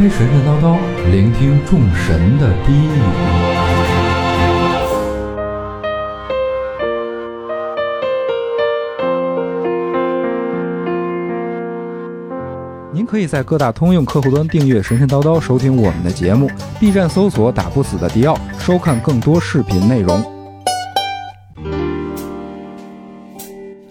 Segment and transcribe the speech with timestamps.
[0.00, 0.78] 开神神叨叨，
[1.10, 2.88] 聆听众神的低语。
[12.90, 20.24] 您可以在各大通用客户端订阅“神神叨叨”，收听我们的节目；B 站搜索“打不死的迪奥”，收看更多视频内容。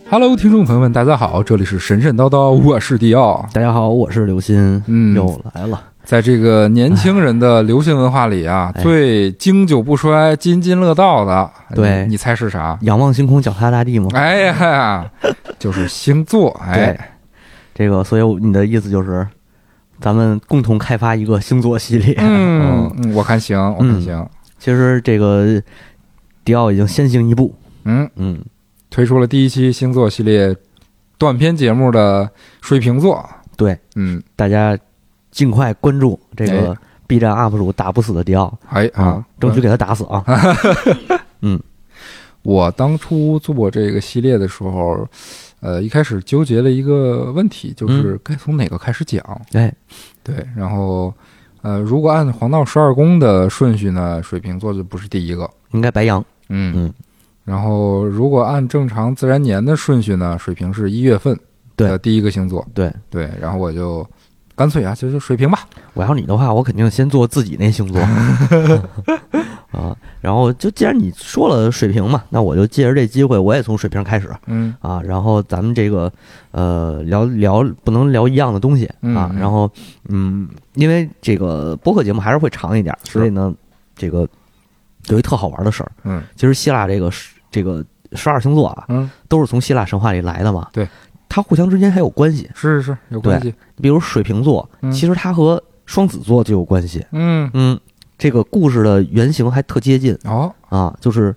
[0.10, 3.48] Hello，听众朋友们，大家好，这里是神神叨叨，我是迪奥。
[3.54, 5.80] 大家好，我是刘鑫，嗯，又来了。
[6.10, 12.76] 在这个年轻人的流行文化里啊，最经久不衰、津津乐道的，对你猜是啥？
[12.82, 14.10] 仰望星空，脚踏大地吗？
[14.16, 15.08] 哎呀，
[15.60, 16.50] 就是星座。
[16.66, 17.12] 哎，
[17.76, 19.28] 这个，所以你的意思就是，
[20.02, 22.16] 咱们共同开发一个星座系列。
[22.18, 24.28] 嗯， 我看行，我看行。
[24.58, 25.62] 其实这个
[26.44, 28.44] 迪奥已经先行一步，嗯嗯，
[28.90, 30.56] 推出了第一期星座系列
[31.20, 32.28] 短篇节目的
[32.62, 33.24] 水瓶座。
[33.56, 34.76] 对，嗯，大家。
[35.32, 36.76] 尽快关注这个
[37.08, 40.24] B 站 UP 主打不死的迪奥，哎啊，争取给他打死啊！
[41.42, 41.60] 嗯，
[42.44, 45.08] 我当初做这个系列的时候，
[45.60, 49.24] 呃，一开始纠结了一个问题，就是该从哪个开始讲？
[49.54, 49.74] 哎，
[50.24, 51.14] 对，然后
[51.62, 56.24] 呃，如果按黄道十二宫的顺序呢，水瓶座就不是第一个，应该白羊。
[56.50, 56.94] 嗯嗯，
[57.44, 61.36] 然后如果按正常自然年的顺序呢，水瓶是一月份
[61.76, 62.68] 的第一个星座。
[62.74, 64.08] 对对，然后我就。
[64.60, 65.66] 干脆啊，就就水平吧。
[65.94, 67.98] 我要你的话，我肯定先做自己那星座
[69.72, 69.96] 啊。
[70.20, 74.30] 然后就既然你说了水平嘛，那我就借着这机会，我也从水平开始。
[74.48, 76.12] 嗯啊，然后咱们这个
[76.52, 79.32] 呃聊聊，不能聊一样的东西啊。
[79.40, 79.72] 然后
[80.10, 83.54] 嗯，因为这个播客节目还是会长一点，所以呢，
[83.96, 84.28] 这个
[85.08, 85.92] 有一特好玩的事儿。
[86.04, 87.10] 嗯，其实希腊这个
[87.50, 87.82] 这个
[88.12, 90.68] 十二星座啊，嗯，都是从希腊神话里来的嘛。
[90.74, 90.86] 对。
[91.30, 93.54] 它互相之间还有关系，是是是有关系。
[93.80, 97.06] 比如水瓶座，其实它和双子座就有关系。
[97.12, 97.50] 嗯。
[97.54, 97.80] 嗯，
[98.18, 100.18] 这个故事的原型还特接近。
[100.26, 100.52] 哦。
[100.70, 101.34] 啊，就是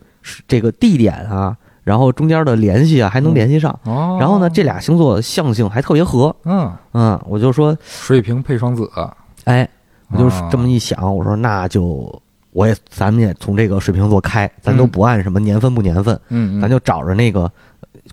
[0.49, 3.79] 这个地点啊，然后中间的联系啊还能联系上。
[3.85, 6.35] 哦，然后呢，这俩星座象性还特别合。
[6.45, 6.73] 嗯。
[6.95, 8.91] 嗯，我就说水瓶配双子，
[9.45, 9.69] 哎，
[10.09, 12.21] 我就这么一想，我说那就
[12.53, 17.51] 我也咱们也从这个水瓶座开，咱都不按什么年份不年份，嗯，咱就找着那个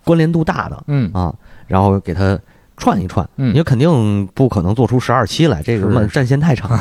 [0.03, 1.09] 关联度大的，嗯。
[1.13, 1.33] 啊。
[1.69, 2.37] 然后给他
[2.75, 6.77] 串一串，嗯，你肯定不可能做出十二期来，这个战线太长。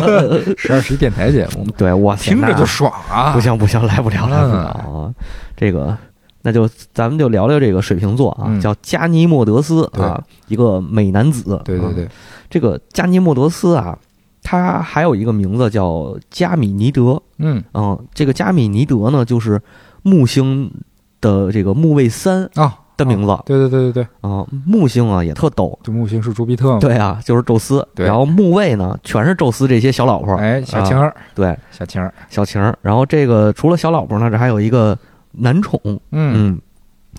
[0.58, 3.32] 十二期电台节目， 对我听着就爽啊！
[3.32, 5.14] 不行不行，来不了来不了啊！
[5.56, 5.96] 这个
[6.42, 11.60] 那就咱们就聊聊这个水瓶座啊，叫加尼莫德斯啊，一个美男子。
[11.64, 12.08] 对对对，
[12.50, 13.96] 这个加尼莫德斯啊，
[14.42, 17.22] 他还有一个名字叫加米尼德。
[17.38, 19.60] 嗯嗯，这个加米尼德呢，就是
[20.02, 20.72] 木星
[21.20, 22.78] 的这个木卫三啊。
[23.02, 24.06] 的名字，对对对对对。
[24.20, 34.96] 啊，木星啊也特逗，就木星是朱庇特嘛，对啊，就是宙斯，然后木卫呢全是宙斯这些小老婆，哎，小晴儿，对，小晴儿，小晴儿，然后这个除了小老婆呢，这还有一个
[35.32, 35.80] 男宠，
[36.12, 36.58] 嗯，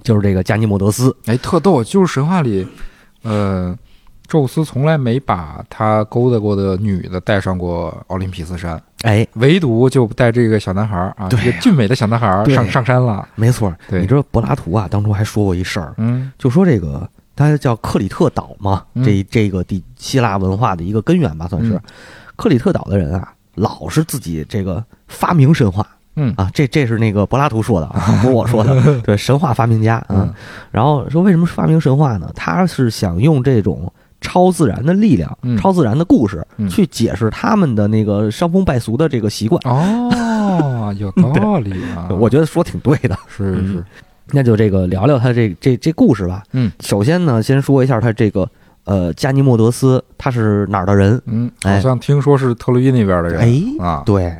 [0.02, 2.68] 就是这个加尼莫德斯，哎，特逗，就是神话里，
[3.24, 3.78] 呃。
[4.34, 13.28] 宙斯从来没把他勾搭过的女的带上过奥林匹斯山，哎，唯独就带这个小男孩啊，这个俊美的小男孩上上山了。
[13.36, 21.80] 没错，对，你知道柏拉图啊，当初还说过一事儿，嗯，就说这个他叫克里特岛嘛，这这个地希腊文化的一个根源吧，算是。
[22.36, 26.34] 克里特岛的人啊，老是自己这个发明神话，嗯。
[26.36, 30.34] 啊，这这是那个柏拉图说的啊， 不是我说的， 对，神话发明家，嗯，
[30.72, 32.32] 然后说为什么发明神话呢？
[32.34, 33.94] 他是想用这种。
[34.23, 39.61] 超自然的力量，超自然的故事，去解释他们的那个伤风败俗的这个习惯。
[39.66, 42.08] 哦， 有道理啊！
[42.09, 43.16] 我觉得说挺对的。
[43.28, 43.84] 是是，
[44.31, 46.41] 那就这个聊聊他这这这故事吧。
[46.53, 48.49] 嗯，首先呢，先说一下他这个
[48.85, 51.22] 呃加尼莫德斯他是哪儿的人？
[51.26, 53.40] 嗯，好像听说是特洛伊那边的人。
[53.41, 54.34] 哎啊，对。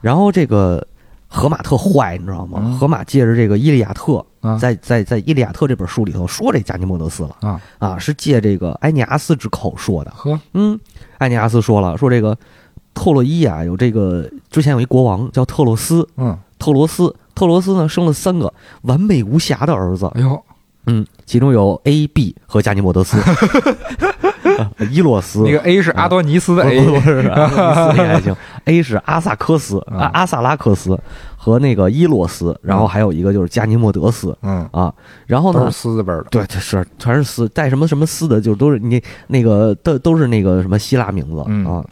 [0.00, 0.86] 然后这个
[1.32, 2.76] 荷马特坏，你知道吗？
[2.78, 4.24] 荷马借着这个伊利亚特。
[4.58, 10.10] 在在在《伊利亚特》这本书里头说这加尼莫德斯了啊啊，是借这个埃尼阿斯之口说的。
[10.16, 10.80] 呵，嗯，
[11.18, 12.34] 埃尼阿斯说了，说这个
[12.94, 18.50] 特洛伊啊，有这个之前有一国王叫特洛斯，嗯，特罗斯，特罗斯呢生了三个
[18.82, 20.10] 完美无瑕的儿子。
[20.14, 20.42] 哎呦，
[20.90, 23.18] 嗯，其中有 A、B 和加尼莫德斯。
[24.90, 28.34] 伊洛斯，那个 A 是阿多尼斯的 A，不是阿多尼斯 那还行。
[28.64, 30.98] A 是阿萨克斯，阿阿萨拉克斯
[31.36, 34.92] 和那个伊洛斯，然后还有一个就是加尼莫德斯，嗯啊，
[35.26, 41.82] 然后呢，斯字辈的，对，是全是斯，带什么什么斯的，就都是你那个都都是那个什么希腊名字啊。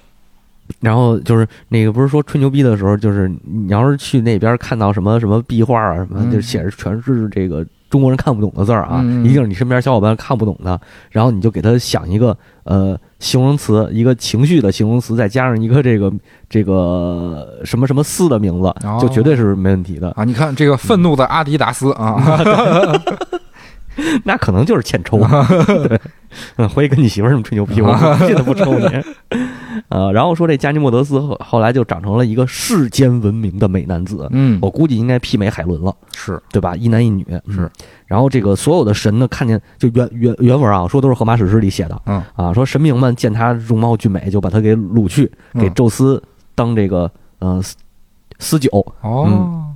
[0.81, 7.65] 然后就是那个不是说吹牛逼的时候，就是你要是去那边看到什么什么壁画啊什么，就写着全是这个。
[7.91, 10.79] 中国人看不懂的字儿啊，一定是你身边小伙伴看不懂的。
[11.11, 16.13] 然后你就给他想一个呃形容词，一个情绪的形容词，再加上一个这个
[16.49, 20.25] 这个什么什么四的名字，就绝对是没问题的啊！
[20.25, 22.21] 你看这个愤怒的阿迪达斯啊。
[24.25, 25.19] 那可能就是欠抽，
[26.57, 27.93] 对，回去跟你媳妇儿这么吹牛逼，我
[28.27, 28.87] 记得不抽你。
[29.89, 36.75] 呃，然后说这加尼莫德斯后来就长成了一个世间闻名的美男子，嗯，我估计应该媲美海伦了，是对吧？
[36.75, 37.71] 一男一女是。
[38.07, 46.21] 然后这个所有的神呢，看见就原原原文啊，说都是荷马史诗里写的，嗯啊，说神明们见他容貌俊美，就把他给掳去，给宙斯
[46.55, 47.63] 当这个呃
[48.39, 48.69] 私酒。
[49.03, 49.67] 哦，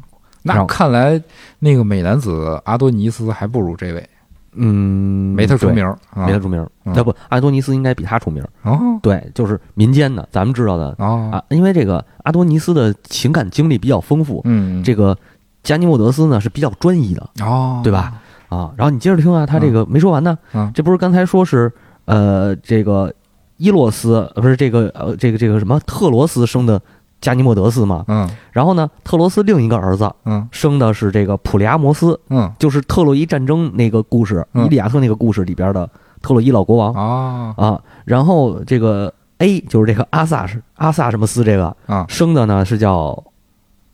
[0.42, 1.22] 那看来
[1.58, 4.08] 那个美男子阿多尼斯还不如这位。
[4.54, 5.82] 嗯，没他出名，
[6.14, 6.68] 没他出名。
[6.94, 8.44] 要不，阿多尼斯应该比他出名。
[8.64, 11.42] 哦，对，就是民间的，咱们知道的啊。
[11.48, 14.42] 因为这个阿多尼斯的情感经历比较丰富。
[14.44, 15.16] 嗯，这个
[15.62, 17.30] 加尼莫德斯呢是比较专一的。
[17.40, 18.20] 哦，对吧？
[18.50, 20.38] 啊，然后你接着听啊，他这个没说完呢。
[20.52, 21.72] 嗯，这不是刚才说是
[22.04, 23.10] 呃，这个
[23.56, 26.78] 伊洛斯不是这个呃，这个这个什么特罗斯生的。
[27.22, 35.88] 加尼莫德斯嘛，嗯，然后呢，特罗斯另一个儿子，嗯，生的是这个普利阿摩斯，嗯，就是特洛伊战争那个故事，伊利亚特那个故事里边的
[36.20, 36.92] 特洛伊老国王。
[36.92, 41.74] 啊啊，然后这个 A 就是这个阿萨是阿萨什么斯这个？
[41.86, 43.22] 啊，生的呢是叫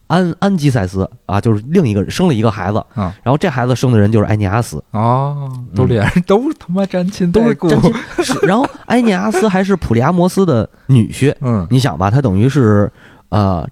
[0.06, 2.78] 安安基塞斯啊，就是另一个人生了一个孩子。
[2.94, 4.82] 啊，然后这孩子生的人就是埃涅阿斯。
[4.92, 7.78] 哦，都连 都他妈沾亲都是沾
[8.22, 12.90] 亲，然后埃涅阿斯还是普利阿摩斯的女婿，嗯，你想吧，他等于是。
[13.30, 13.68] 呃，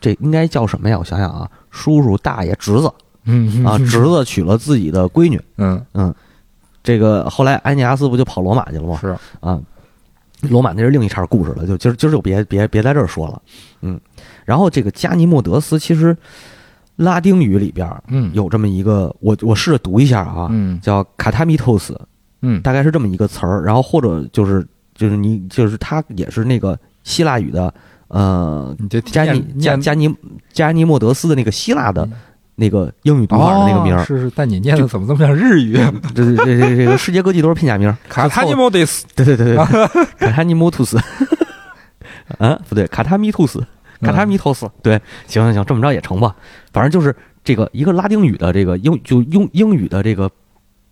[0.00, 0.98] 这应该叫什么呀？
[0.98, 2.92] 我想想啊，叔叔、大爷、侄子，
[3.24, 5.80] 嗯啊，侄子娶了自己的闺女，嗯。
[5.94, 6.14] 嗯，
[6.82, 8.98] 这个后来埃尼阿斯不就跑罗马去了吗？
[9.00, 9.16] 是。
[9.40, 9.58] 啊，
[10.42, 13.40] 罗马那是另一茬故事了，就今儿今儿就别别别在这儿说了，
[13.82, 13.98] 嗯，
[14.44, 16.16] 然后这个加尼莫德斯其实
[16.96, 18.30] 拉丁语里边嗯。
[18.34, 21.98] 有这么一个，我我试着读一下啊，嗯，叫卡塔米托斯，
[22.42, 27.72] 嗯，大概是这么一个词儿，然后或者就是就是你就是他也是那个希腊语的。
[28.08, 28.76] 呃，
[29.06, 30.14] 加尼加加尼
[30.52, 32.08] 加尼莫德斯的那个希腊的
[32.54, 35.74] 那个英语读法的那个名儿，是是，但你念的怎么这么像日语？
[36.14, 37.94] 这这这这个世界各地都是片假名。
[38.08, 39.56] 卡塔尼莫德斯，对对对对，
[40.18, 40.98] 卡塔尼莫图斯，
[42.38, 43.64] 啊不对，卡塔米图斯，
[44.00, 46.34] 卡塔米托斯，对，行行行，这么着也成吧。
[46.72, 47.14] 反正就是
[47.44, 50.30] 这个一个拉丁语的这个英就用英语的这个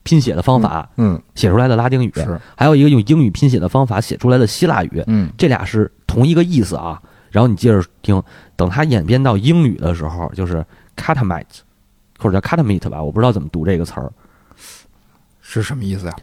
[0.03, 7.03] 拼写的方法，嗯，写出来的拉丁语是，还有一个用英语拼写的方法写出来的希腊语，嗯，这俩是同一个意思啊。
[7.31, 8.23] 然后你接着听，
[8.55, 10.65] 等它演变到英语的时候，就是
[10.97, 11.45] catamite，
[12.19, 14.11] 或者叫 catamite 吧，我不知道怎么读这个词儿，
[15.43, 16.15] 是什么意思呀？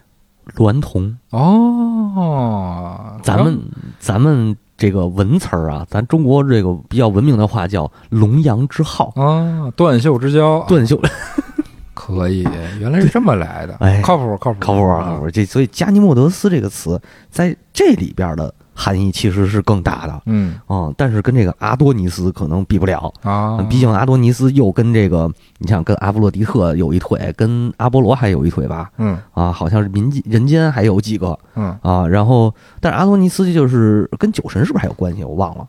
[0.55, 1.15] 娈童。
[1.29, 3.61] 哦，咱们
[3.99, 10.99] 咱们这个文词儿啊，咱中国这个比较文明的话叫龙阳之好啊，断袖之交，断袖。
[11.93, 12.41] 可以，
[12.79, 14.81] 原来是这么来的，哎，靠谱靠谱靠谱。
[14.81, 18.51] 靠谱，这所以加尼莫德斯这个词在这里边的。
[18.73, 20.55] 含义其实是更大的，嗯。
[20.67, 23.13] 哦，但是跟这个阿多尼斯可能比不了。
[23.21, 29.17] 啊，毕竟阿多尼斯又跟这个，你想跟阿波罗狄特有一腿，跟阿波罗还有一腿吧，嗯。
[29.33, 31.77] 啊，好像是民间人间还有几个，嗯。
[31.81, 35.23] 啊，然后但是阿多尼斯就是跟酒神是不是还有关系？
[35.23, 35.67] 我忘了，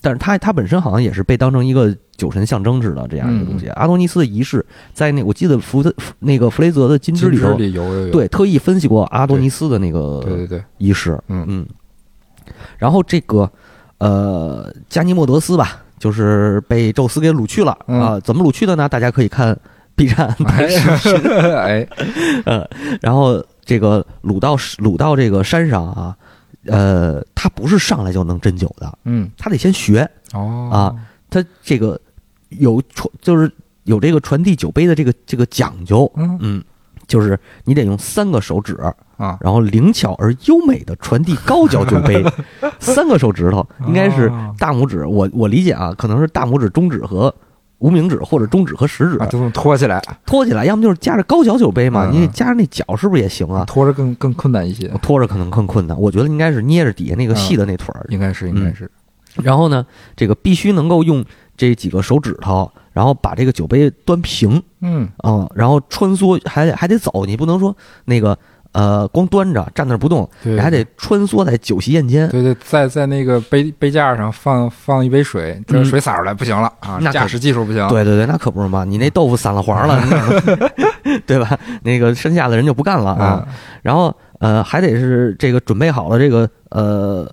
[0.00, 3.66] 但是他他本身好像也是被当成一个酒神象征似的这样一个东西。
[3.70, 8.10] 阿多尼斯的仪式在那我记得弗的那个弗雷泽的金枝里头有有。
[8.10, 10.62] 对特意分析过阿多尼斯的那个对对对。
[10.78, 11.44] 仪式，嗯。
[11.48, 11.66] 嗯。
[12.78, 13.50] 然后这个，
[13.98, 18.18] 呃，加尼莫德斯吧，就是被宙斯给掳去了啊？
[18.20, 18.88] 怎么掳去的呢？
[18.88, 19.58] 大家可以看
[19.94, 21.86] B 站 哎，
[22.44, 22.68] 呃，
[23.00, 26.16] 然后这个掳到掳到这个山上啊，
[26.66, 30.70] 呃，他不是上来就能斟酒的，嗯，他得先学哦。
[30.72, 30.96] 啊，
[31.28, 32.00] 他这个
[32.48, 33.50] 有传，就是
[33.84, 36.38] 有这个传递酒杯的这个这个讲究，嗯。
[36.40, 36.64] 嗯，
[37.10, 38.78] 就是你得用三个手指。
[39.20, 42.24] 啊，然后灵巧而优美的传递高脚酒杯，
[42.80, 47.34] 三个手指头应该是大拇指，我我理解啊，可能是大拇指、中指和
[47.80, 53.62] 无名指，或者中指和食指，就能托起来，托起来，要么就是夹着高脚酒杯嘛，你夹着那脚是不是也行啊？
[53.66, 58.90] 拖着更更困难一些，拖着可能更困难，我觉得应该是捏着底下那个细的那腿儿，应该是应该是。
[59.34, 59.84] 然后呢，
[60.16, 61.22] 这个必须能够用
[61.58, 68.36] 这几个手指头然后把这个酒杯端平，嗯啊，然后穿梭还得还得走，你不能说那个
[68.72, 72.28] 呃光端着站那不动，你还得穿梭在酒席宴间。
[72.30, 77.86] 对对，在在那个杯杯架上放放一杯水，这水洒出来不行了啊，那驾驶技术不行。
[77.88, 80.02] 对对对，那可不是嘛，你那豆腐散了黄了，
[81.26, 81.56] 对吧？
[81.82, 83.46] 那个剩下的人就不干了啊。
[83.82, 87.32] 然后呃，还得是这个准备好了这个呃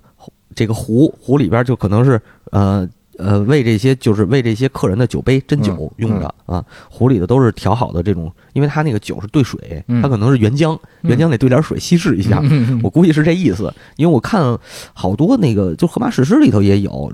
[0.54, 2.20] 这个壶壶里边就可能是
[2.52, 2.88] 呃。
[3.18, 12.40] 呃，为这些就是为这些客人的酒杯斟酒用的啊，壶里的都是调好的这种，因为它那个酒是兑水，它可能是原浆，原浆得兑点水稀释一下，
[12.80, 13.74] 我估计是这意思。
[13.96, 14.56] 因为我看
[14.94, 17.12] 好多那个就荷马史诗里头也有，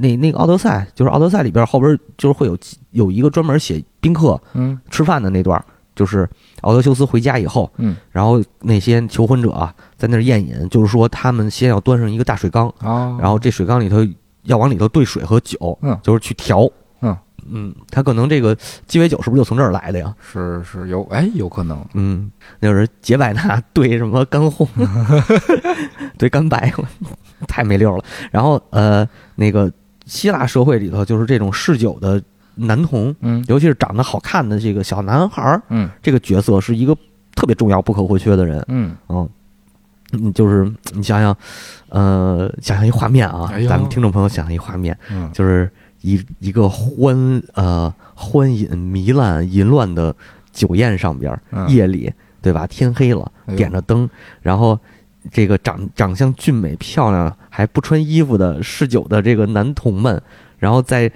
[0.00, 2.56] 那那个奥德赛就是奥德赛里边后边就是会有
[2.92, 4.78] 有一个专门写宾客嗯。
[4.90, 5.62] 吃饭的那段，
[5.94, 6.26] 就是
[6.62, 13.98] 奥德修斯回家以后，嗯，然后那些求婚者啊在那儿宴饮，就是说他们先要端上一个大水缸啊，然后这水缸里头。
[14.44, 16.68] 要往里头兑水和酒，嗯，就是去调，
[17.00, 17.16] 嗯。
[17.50, 18.56] 嗯，他可能这个
[18.86, 20.14] 鸡尾酒是不是就从这儿来的呀？
[20.20, 22.30] 是是有，哎，有可能，嗯，
[22.60, 24.64] 那是杰百纳兑什么干红，
[26.16, 26.72] 兑干白，
[27.48, 28.04] 太没溜了。
[28.30, 29.70] 然后呃，那个
[30.06, 32.22] 希腊社会里头就是这种嗜酒的
[32.54, 36.96] 男童，嗯，尤其是长得好看的这个小男孩儿，嗯，这个角色是一个
[37.34, 39.28] 特别重要、不可或缺的人，嗯，哦。
[40.12, 41.36] 嗯，就是你想想，
[41.88, 45.70] 呃，想象一画面啊，咱们听众朋友想象一画面，嗯，就是
[46.02, 50.14] 一一个欢呃欢饮糜烂淫乱的
[50.52, 51.36] 酒宴上边，
[51.68, 52.66] 夜里对吧？
[52.66, 54.08] 天黑了，点着灯，
[54.40, 54.78] 然后
[55.30, 60.20] 这个长长相俊美漂亮还不穿衣服的嗜酒的这个男童们，
[60.58, 61.10] 然后在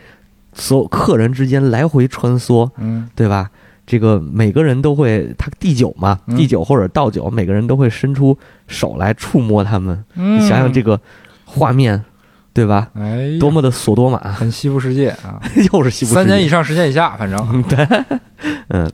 [0.55, 3.51] 所有客人之间来回穿梭，嗯，对吧？
[3.87, 10.05] 这个每个人都会，他第九嘛，第九或者倒九，每个人都会伸出手来触摸他们。
[10.15, 11.01] 你想想这个
[11.45, 12.05] 画面，
[12.53, 12.91] 对吧？
[12.95, 15.41] 哎，多么的索多玛，很西部世界啊，
[15.73, 16.13] 又是西部。
[16.13, 17.87] 三年以上，十年以下，反正对，
[18.69, 18.91] 嗯。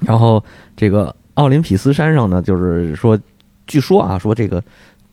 [0.00, 0.42] 然后
[0.76, 3.18] 这个奥林匹斯山上呢，就是说，
[3.66, 4.62] 据说啊，说这个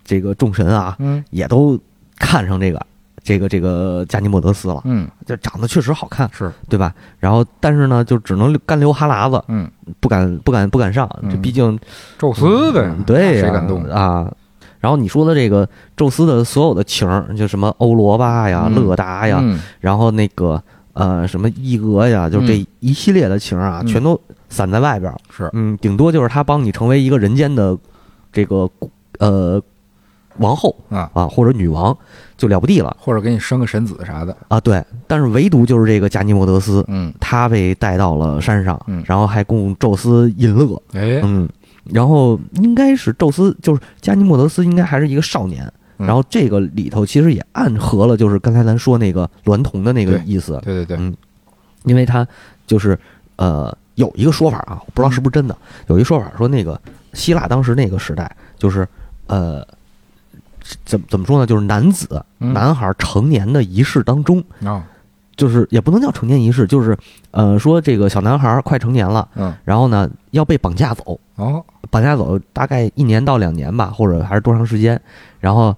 [0.06, 1.78] 这个众神啊，嗯，也都
[2.18, 2.86] 看上这个。
[3.28, 6.50] 这个这个加尼莫德斯了，嗯，这长得确实好看，是。
[6.70, 6.94] 对吧？
[7.20, 9.70] 然后但是呢，就只能干流哈喇子，嗯，
[10.00, 11.78] 不敢不敢不敢上，这毕竟
[12.18, 13.84] 宙斯呗，对，谁敢动？
[13.84, 14.32] 啊？
[14.80, 15.68] 然后你说的这个
[15.98, 19.44] 宙斯的所有的情儿，就什么欧罗巴呀、勒达呀，
[19.82, 24.18] 然后那个呃什么伊俄呀，就这一系列的情啊，全都
[24.48, 27.78] 散在外边是，嗯，顶多就是他帮你成为一个人间的
[28.32, 28.70] 这个
[29.20, 29.62] 呃。
[30.40, 31.96] 王后啊啊，或者女王
[32.38, 34.60] 就了不地了，或者给你生个神子啥的啊。
[34.60, 41.48] 对，但是唯独就是这个加尼莫德斯，嗯，他被带到了山上，嗯，然后还供宙斯饮乐，哎，嗯，
[41.86, 51.16] 然后应该是宙斯，就是加尼莫德斯应该还是一个少年，然后这个里头其实也暗合了，就是刚才咱说那个娈童的那个意思，对对对，嗯，
[51.86, 52.28] 因为他
[52.68, 52.98] 就是
[53.38, 56.80] 呃有一个说法啊，不知道是不是真的，有一说法说那个
[57.14, 58.30] 希腊当时那个时代
[58.60, 58.88] 就是
[59.26, 59.66] 呃。
[60.86, 61.46] 怎怎么说呢？
[61.46, 64.84] 就是男子、男孩成年的仪式当中啊，
[65.36, 66.98] 就是也不能叫成年仪式，就是
[67.32, 75.00] 呃，说这个小男孩快成年了，嗯，然后呢要被绑架走哦，绑架走大概一年到两年吧，或者还是多长时间，
[75.40, 75.76] 然后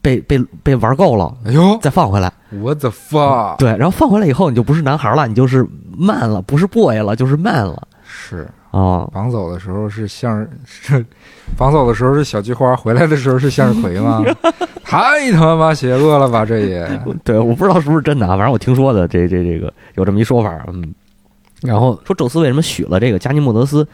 [0.00, 5.66] 被被被玩够了，哎呦，再放回来，我的 fuck，对，然后放回来以后你就不是男孩了，你就是
[5.96, 8.48] man 了，不是 boy 了，就是 man 了，是。
[8.70, 11.04] 啊，绑走的时候是向是，
[11.56, 14.22] 绑走的时候是小菊花，回来的时候是向日葵吗？
[14.82, 16.44] 太他妈邪恶了吧！
[16.44, 20.94] 这也对，我不知道是不是真的啊，反正我听说的，这这这个有这么一说法，嗯。
[21.62, 23.86] 然后说宙斯为什么许了这个加尼莫德斯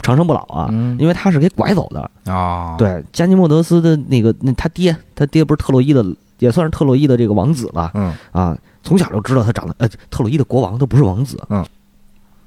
[0.00, 0.68] 长生不老啊？
[0.98, 2.76] 因为他是给拐走的啊。
[2.78, 6.04] 对，加尼莫德斯的那个那他爹，他爹不是特洛伊的，
[6.38, 7.90] 也算是特洛伊的这个王子了。
[7.94, 11.42] 嗯啊，从小就知道他长得呃，特洛伊的国王都不是王子。
[11.50, 11.64] 嗯。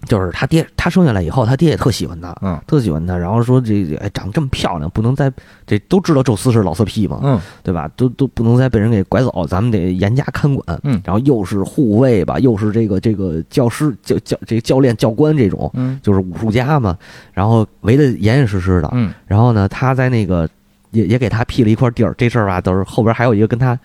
[0.05, 3.17] 就是他爹，他生下来以后，他爹也特喜欢他，嗯，特喜欢他。
[3.17, 5.31] 然后说这哎，长得这么漂亮，不能再
[5.65, 7.89] 这都知道宙斯是老色批嘛，嗯，对吧？
[7.95, 11.01] 都都不能再被人给拐走，咱们得严加看管，嗯。
[11.03, 16.97] 然后又是护卫吧，又是这个这个教师教教这个教练教官这种，嗯，就是武术家嘛。
[17.33, 19.13] 然后围得严严实实的，嗯。
[19.25, 20.50] 然后呢，他在那个
[20.91, 23.77] 也也给他辟了一块地儿，这事儿吧，都是后边还有一个跟他。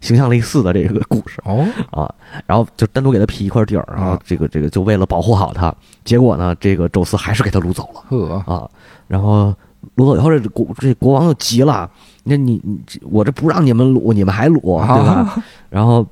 [0.00, 1.40] 形象类似的这个故事。
[1.44, 1.66] 哦。
[1.90, 2.12] 啊，
[2.46, 5.74] 然后就单独给他辟一块地儿，然后这个这个就为了保护好他，
[6.04, 8.52] 结果呢，这个宙斯还是给他掳走了呵。
[8.52, 8.68] 啊，
[9.06, 9.54] 然后
[9.96, 11.90] 掳走以后，这国这国王就急了，
[12.24, 15.42] 那你你我这不让你们掳，你们还掳对吧？
[15.70, 16.06] 然后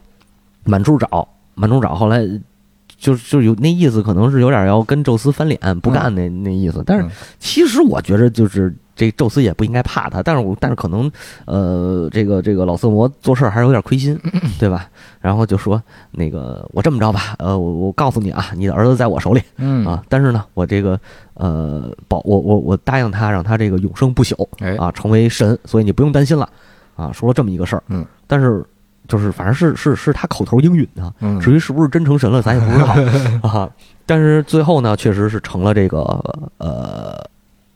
[0.64, 2.26] 满处找，满处找，后来
[2.96, 11.08] 就就有那意思，可能是有点要跟宙斯翻脸不干那那意思，但是其实我觉着就是这宙斯也不应该怕他，但是我但是可能，
[11.44, 14.18] 呃，这个这个老色魔做事还是有点亏心，
[14.58, 14.88] 对吧？
[15.20, 20.98] 然后就说那个我这么着吧，呃，我我告诉你啊，你的儿子在我手里，嗯啊，但是呢，我这个
[21.34, 26.48] 呃保我我我答应他，让他这个永生不朽，哎啊，成为神，所以你不用担心了，
[26.96, 28.64] 啊，说了这么一个事儿，嗯，但是
[29.06, 32.86] 就是反正是是是他口头应允的，嗯至于是不是真成神了，咱也不知道
[33.46, 33.68] 啊。
[34.08, 35.98] 但是最后呢，确实是成了这个
[36.58, 37.18] 呃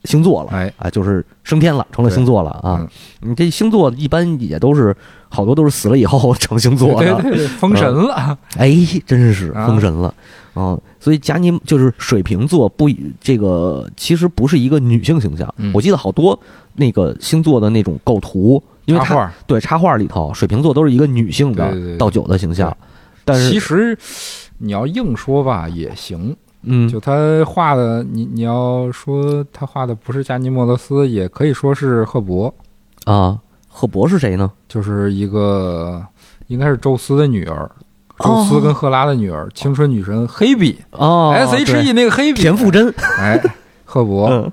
[0.03, 0.73] 星座了，哎。
[0.77, 2.79] 啊，就是升天了，成了星座了啊。
[2.79, 2.89] 嗯。
[3.29, 4.95] 你这星座一般也都是
[5.29, 9.67] 好多都是死了以后成星座的，对对对，封神了，哎，真是啊。
[9.67, 10.13] 封神了
[10.53, 10.77] 啊！
[10.99, 12.89] 所以贾尼就是水瓶座不
[13.21, 15.71] 这个其实不是一个女性形象，嗯。
[15.73, 16.37] 我记得好多
[16.75, 19.33] 那个星座的那种构图，因为它插画。
[19.47, 22.75] 对插画里头水瓶座都是一个女性的倒酒的形象，
[23.23, 23.97] 但是其实
[24.57, 26.87] 你要硬说吧也行，嗯。
[26.87, 32.53] 就他画的，你你要说他画的不是加尼莫德斯，也可以说是赫伯，
[33.05, 34.51] 啊，赫伯是谁呢？
[34.67, 36.05] 就是一个
[36.47, 37.69] 应该是宙斯的女儿，
[38.17, 38.25] 哦。
[38.25, 40.79] 宙斯跟赫拉的女儿，青春女神黑比。
[40.91, 43.41] 哦，S H E 那个黑比，田馥甄，哎，
[43.85, 44.51] 赫伯，嗯。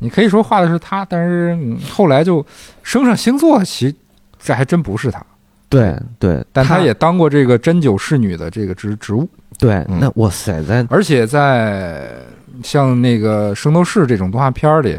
[0.00, 2.46] 你可以说画的是他，但是、嗯后来就
[2.84, 3.92] 升上星座，其
[4.38, 5.20] 这还真不是他，
[5.68, 9.98] 对对，但他他也当过这个针灸侍女的这个职职务，对，嗯。
[10.00, 12.10] 那哇塞，在而且在
[12.62, 14.98] 像那个《圣斗士》这种动画片儿里，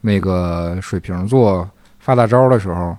[0.00, 2.96] 那个水瓶座发大招的时候，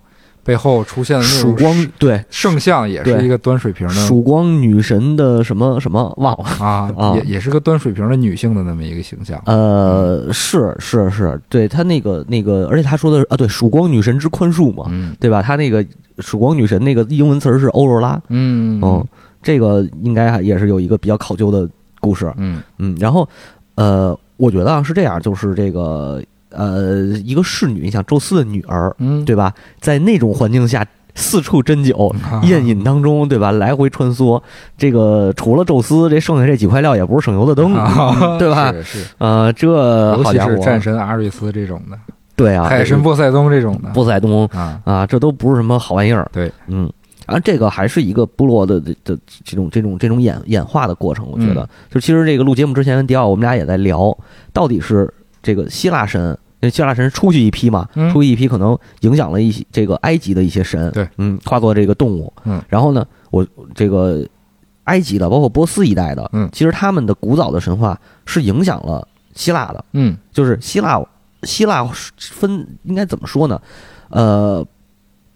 [0.50, 2.26] 背后出现的曙光对。
[2.32, 6.50] 圣像，也是一个端水瓶的曙光女神的什么什么忘了。
[6.60, 7.14] 啊， 啊。
[7.16, 9.40] 也也是个端水瓶的女性的那么一个形象。
[9.46, 15.16] 呃，是是是，对他那个那个，而且他说的是啊，对，曙光女神之宽恕嘛，嗯。
[15.20, 15.42] 对吧？
[15.44, 15.86] 他那个
[16.18, 18.82] 曙光女神那个英文词儿是欧若拉，嗯。
[18.84, 19.06] 嗯，
[19.44, 21.70] 这个应该也是有一个比较考究的
[22.02, 22.62] 故事，嗯。
[22.80, 23.28] 嗯，然后
[23.76, 29.54] 呃，我觉得啊是这样，就是这个呃，一个侍女，你想宙斯的女儿，嗯，对吧？
[29.80, 30.86] 在那种环境下。
[31.16, 33.52] 四处斟酒，啊宴饮当中，对吧？
[33.52, 34.42] 来回穿梭，
[34.78, 38.72] 这个除了宙斯，这剩下这几块料也不是省油的灯，啊 对吧？
[38.72, 41.98] 是是，呃，这尤其好家伙，是战神阿瑞斯这种的，
[42.38, 46.30] 对啊，海神波塞冬这种的波塞冬啊，啊，这都不是什么好玩意儿。
[46.32, 46.90] 对，嗯，
[47.26, 51.30] 啊，这个还是一个部落的的的这种这种这种演演化的过程。
[51.30, 54.16] 我觉得，就其实这个录节目之前跟迪奥，我们俩也在聊，
[54.54, 56.38] 到底是这个希腊神。
[56.62, 58.12] 因为希腊神出去一批嘛，嗯。
[58.12, 64.28] 出去一批可能影响了一些这个埃及的一些神，对，嗯，化作这个动物，嗯，然后呢，我这个
[64.84, 66.50] 埃及的，包括波斯一带的，嗯。
[66.52, 70.18] 其实他们的古早的神话是影响了希腊的，嗯。
[70.34, 71.02] 就是希腊，
[71.44, 73.62] 希腊分应该怎么说呢？
[74.10, 74.68] 呃，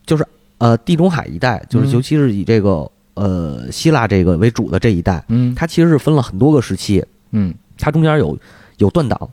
[0.05, 1.91] 就是呃地中海一带，就是嗯。
[1.91, 5.55] 尤其是以这个呃希腊这个为主的这一带，嗯。
[5.55, 7.53] 它其实是分了很多个时期，嗯。
[7.77, 8.37] 它中间有
[8.79, 9.29] 有断档，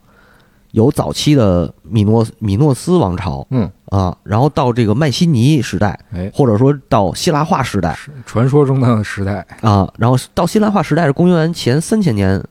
[0.73, 12.43] 有早期的米诺米诺斯王朝嗯，啊，然后到这个迈锡尼时代，哎，或者说到希腊化时代传说中的时代，啊，然后到希腊化时代是公元前三千年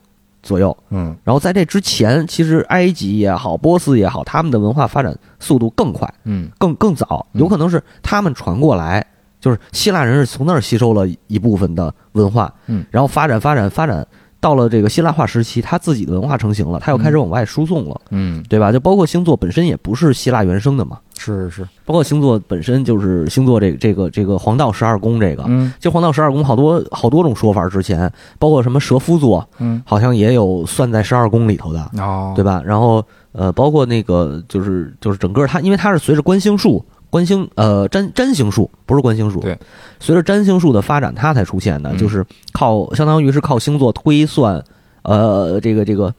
[0.44, 0.76] 左右。
[0.90, 1.16] 嗯。
[1.24, 6.50] 然后在这之前，其实埃及也好，波斯也好，他们的文化发展速度更快，嗯。
[6.58, 7.40] 更更早，嗯。
[7.40, 9.06] 有可能是他们传过来，
[9.40, 14.06] 就是希腊人是从那儿吸收了一部分的文化，嗯，然后发展发展发展
[14.42, 18.72] 到了这个希腊化时期，他自己的文化成型了，他又开始往外输送了，嗯，对吧？
[18.72, 25.74] 就包括星座本身也不是希腊原生的嘛，是是，包括星座本身就是星座这个这个这个黄道十二宫这个，嗯。
[25.80, 32.62] 就黄道十二宫好多好多种说法，之前包括什么蛇夫座，嗯，好像也有算在十二宫里头的，哦，对吧？
[32.66, 39.58] 然后呃，包括那个就是就是整个它，因为它是随着观星术、观星呃占占星术，不是观星术，对，
[40.00, 41.98] 随着占星术的发展，它才出现的，嗯。
[41.98, 44.64] 就是靠相当于是靠星座推算，
[45.04, 46.14] 呃，这个这个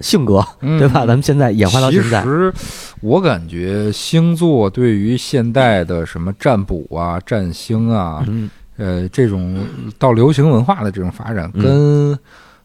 [0.00, 1.00] 性格，嗯对吧？
[1.00, 2.52] 咱们现在演化到现在其，实
[3.00, 8.48] 我感觉星座对于现代的什么占卜啊、占星啊，嗯。
[8.76, 9.62] 呃，这种
[9.98, 11.62] 到流行文化的这种发展，嗯。
[11.62, 12.18] 跟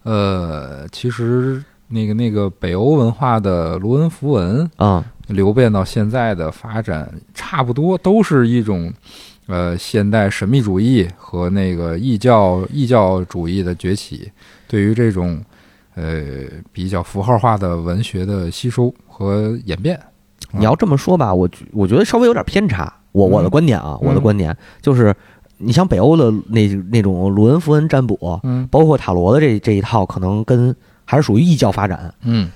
[0.04, 8.92] 呃，其实那个那个北欧文化的卢恩符文啊流变到现在的发展差不多，都是一种
[9.48, 14.32] 呃现代神秘主义和那个异教异教主义的崛起，
[14.68, 15.44] 对于这种
[15.96, 16.24] 呃
[16.72, 20.00] 比较符号化的文学的吸收和演变。
[20.52, 22.92] 你要这么说吧，我觉我觉得稍微有点偏差。
[23.12, 25.16] 我我的嗯观点啊，嗯我的观点就是，
[25.58, 32.14] 你像北欧的那那种卢恩符文占卜，嗯包括塔罗的这这一套，可能跟还是属于异教发展。
[32.24, 32.50] 嗯，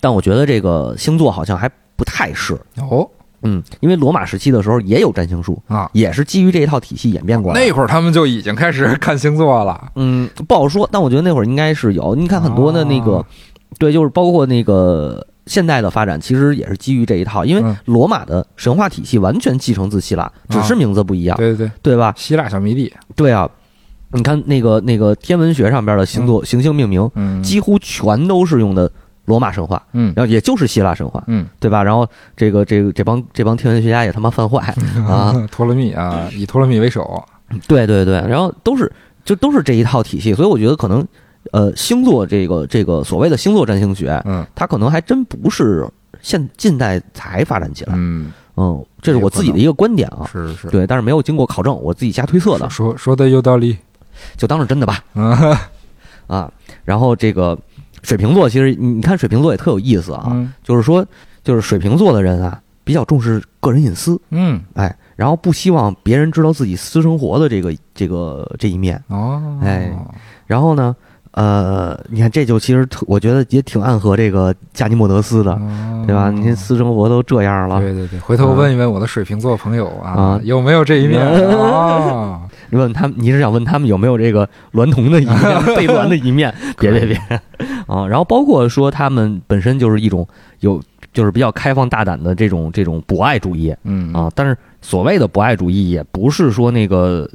[0.00, 3.08] 但我觉得这个星座好像还不太是，哦
[3.42, 7.66] 嗯，因为罗马时期的时候也有占星术，啊，也是基于这一套体系演变过来的。
[7.66, 9.90] 那会儿他们就已经开始看星座了。
[9.94, 12.14] 嗯，不好说，但我觉得那会儿应该是有。
[12.14, 13.26] 你看很多的那个，啊
[13.78, 21.34] 对，就是包括那个现代的发展其实也是基于这一套，因为罗马的神话体系完全继承自希腊，只是名字不一样。
[21.38, 22.12] 对对对，对吧？
[22.18, 22.92] 希腊小迷弟。
[23.16, 23.48] 对啊，
[24.12, 27.10] 你看那个那个天文学上边的星座行星命名，
[27.42, 28.90] 几乎全都是用的
[29.24, 31.82] 罗马神话，嗯，然后也就是希腊神话，嗯，对吧？
[31.82, 34.74] 然后这个这个这帮这帮天文学家也他妈犯坏
[35.06, 37.22] 啊， 托勒密啊，以托勒密为首，
[37.68, 38.90] 对对对，然后都是
[39.24, 41.06] 就都是这一套体系，所以我觉得可能。
[41.52, 45.88] 呃，星座这个这个所谓的星座占星学，嗯，它可能还真不是
[46.20, 48.30] 现近代才发展起来，嗯。
[48.58, 50.54] 嗯，这是我自己的一个观点啊，是是。
[50.54, 53.74] 是，对，但是没有经过考证，我自己瞎推测的，说说的有道理，
[54.36, 55.02] 就当是真的吧，
[56.26, 56.52] 啊，
[56.84, 57.58] 然后这个
[58.02, 61.04] 水瓶座，其实你看水瓶座也特有意思啊，就是说，
[61.42, 69.92] 就是水瓶座的人啊，比较重视个人隐私，嗯，哎，然后不希望别人知道自己私生活的这个这个这一面，哦，哎，
[70.46, 70.94] 然后呢？
[71.32, 75.54] 呃，你看，这就其实我觉得也挺暗合这个加尼莫德斯的，
[76.04, 76.28] 对吧？
[76.30, 82.40] 您私生活都这样了，对对对，回头问一问我的水瓶座朋友啊，有没有这一面啊？
[82.70, 86.52] 你问他们， 你是想问他们有没有这个娈童的一面、被娈的一面？
[86.78, 87.16] 别别别
[87.86, 88.06] 啊！
[88.08, 90.26] 然后包括说他们本身就是一种
[90.60, 97.30] 有，就是比较开放大胆的这种这种博爱主义，嗯啊，但是所谓的博爱主义也不是说那个。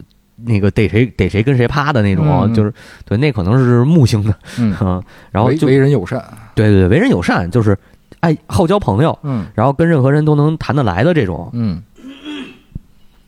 [0.45, 2.73] 那个逮谁逮谁跟谁趴的那种，就是
[3.05, 4.71] 对，那可能是木星的，嗯，
[5.31, 7.77] 然后就为人友善，对对对，为人友善就是
[8.19, 11.81] 爱好交朋友，嗯，然后跟任何人都能谈得来的这种，嗯，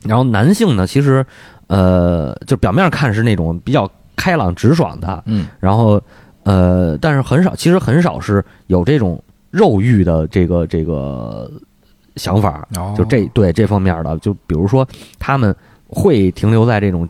[0.03, 1.25] 然后男性呢，其实
[1.67, 6.01] 呃，就表面看是那种比较开朗直爽的，嗯，然后
[6.43, 11.51] 呃，但是很少，其实很少是有这种肉欲的这个这个
[12.15, 15.55] 想法，就这对这方面的，就比如说他们。
[15.87, 17.07] 会停留在这种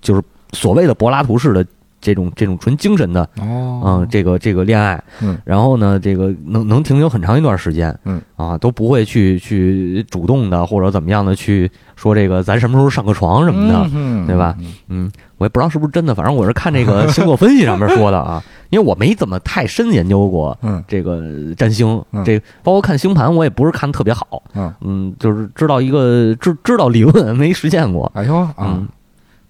[0.00, 1.66] 就是所谓的柏拉图式的
[2.04, 8.20] 这种这种纯精神的哦，嗯，这个这个恋爱，嗯，然后呢，这个能能停留很长一段时间，嗯。
[8.36, 13.88] 啊，都不会去去主动的或者怎么样的去说这个咱什么时候上个床什么的，
[14.26, 14.56] 对吧？
[14.88, 21.22] 嗯，我也不知道是不是真的，反正我是看这个 星座分析上面说的啊，因为我没怎么太深研究过，嗯，这个
[21.56, 24.74] 占星，这包括看星盘，我也不是看特别好，嗯。
[24.80, 28.82] 嗯，就是知道一个知知道理论，没实践过，哎呦啊，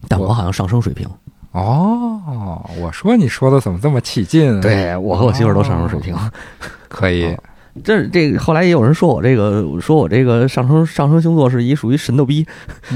[0.09, 1.09] 但我好像上升水平。
[1.55, 4.61] 哦，我说你说的怎么这么起劲？
[4.61, 6.17] 对我和我媳妇都上升水平，
[6.88, 7.35] 可以。
[7.83, 12.45] 这这后来也有人说我这个，说我这个上升上升星座是一属于神逗逼，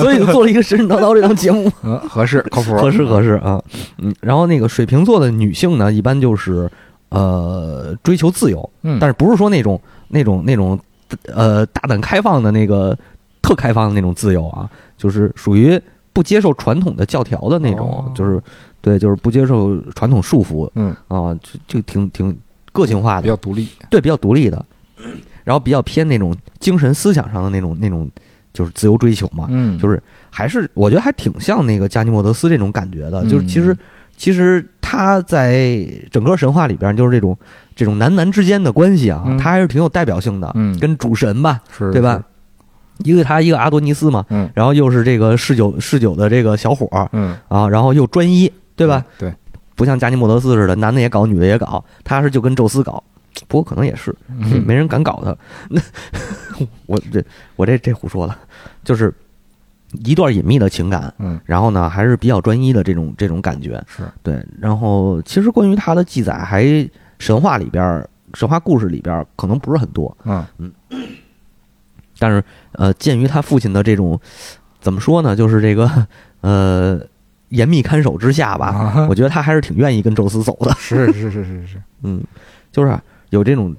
[0.00, 1.70] 所以就做了一个神神叨叨这档节目。
[1.84, 3.60] 嗯， 合适，靠谱，合适合适啊。
[3.98, 6.70] 嗯，然后那个水瓶座的女性呢，一般就是
[7.10, 10.78] 呃追求自由，嗯，但是不是说那种那种那种
[11.26, 12.96] 呃大胆开放的那个
[13.42, 15.80] 特开放的那种自由啊，就是属于。
[16.12, 18.40] 不接受传统的教条的那种，就是
[18.80, 20.94] 对，就是不接受传统束缚，嗯。
[21.08, 22.36] 啊，就就挺挺
[22.72, 24.64] 个性化的，比较独立，对，比较独立的，
[25.44, 28.08] 然后比较偏那种精神思想上的那种那种，
[28.52, 33.76] 就是自由追求嘛，嗯，就是还是我觉得还挺像那个加尼莫德斯这种感觉的，就是其实
[34.16, 37.36] 其实他在整个神话里边，就是这种
[37.74, 42.22] 这种男男之间的关系啊，他还是挺有代表性的，嗯，跟主神吧，是对吧？
[43.04, 47.36] 一个他，一个阿多尼斯嘛，嗯，然后又是这个嗜酒嗜酒的这个小伙儿，嗯。
[47.48, 49.04] 啊，然后又专一，对吧？
[49.18, 49.34] 对，
[49.74, 53.02] 不像加尼莫德斯似的，男的也搞，女的也搞，他是就跟宙斯搞，
[53.48, 54.14] 不过可能也是，
[54.66, 55.36] 没人敢搞他。
[55.68, 55.80] 那
[56.86, 57.24] 我这
[57.56, 58.36] 我这这胡说了，
[58.84, 59.12] 就是
[60.04, 64.02] 一段隐秘的情感，嗯，然后呢还是比较专一的这种这种感觉，是。
[64.22, 64.44] 对。
[64.60, 70.44] 然后其实关于他的记载，还神话里边神话故事里边可能不是很多，嗯。
[70.58, 70.70] 嗯。
[72.20, 74.20] 但是，呃，鉴于他父亲的这种，
[74.80, 75.90] 怎么说呢，就是这个，
[76.42, 77.00] 呃，
[77.48, 80.72] 严密看守之下吧，我觉得他还是挺愿意跟宙斯走的。
[80.78, 82.22] 是是是是是，嗯，
[82.70, 82.96] 就是
[83.30, 83.74] 有这种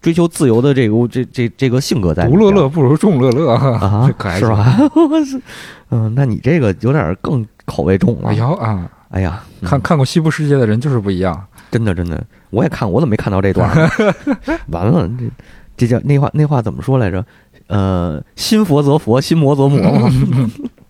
[0.00, 2.28] 追求自由的这个这这这个性格在。
[2.28, 4.76] 独乐乐不如众乐乐啊，可爱是吧？
[5.90, 8.30] 嗯，那你这个有点更口味重了。
[8.30, 13.68] 哎呦啊，哎呀，看看过《西部世界》的人就是不一样，真的真的，我也看，我怎么没看到这段？
[14.68, 15.30] 完了，这
[15.76, 17.24] 这叫那话那话怎么说来着？
[17.66, 20.10] 呃，心佛则佛，心魔则魔嘛。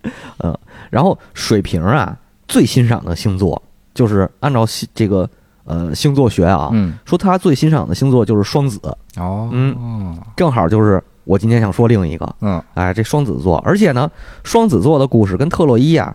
[0.43, 0.59] 嗯，
[0.91, 2.17] 然后水瓶啊，
[2.49, 3.61] 最欣赏的星座
[3.95, 5.29] 就是按照星这个
[5.65, 6.71] 呃星座学啊，
[7.05, 8.81] 说他最欣赏的星座就是双子。
[9.17, 12.37] 哦，嗯，正好就是我今天想说另一个。
[12.41, 14.11] 嗯，哎，这双子座，而且呢，
[14.43, 16.15] 双子座的故事跟特洛伊啊，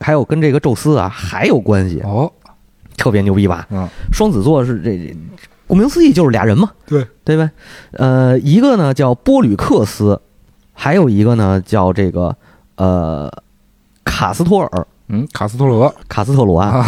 [0.00, 2.00] 还有跟这个宙斯啊还有关系。
[2.00, 2.30] 哦，
[2.96, 3.66] 特别牛逼吧？
[3.70, 5.16] 嗯，双子座是这。
[5.74, 7.04] 顾名思义就是俩人嘛，对。
[7.24, 7.50] 对呗？
[7.92, 10.20] 呃，一个呢叫波吕克斯，
[10.72, 12.36] 还有一个呢叫这个
[12.76, 13.28] 呃
[14.04, 16.86] 卡斯托尔，嗯，卡斯托罗，卡斯特罗啊，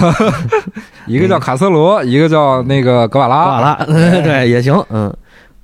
[1.08, 3.74] 一个叫卡斯罗，一个叫那个格瓦拉，格瓦拉，
[4.22, 5.12] 对，也行，嗯，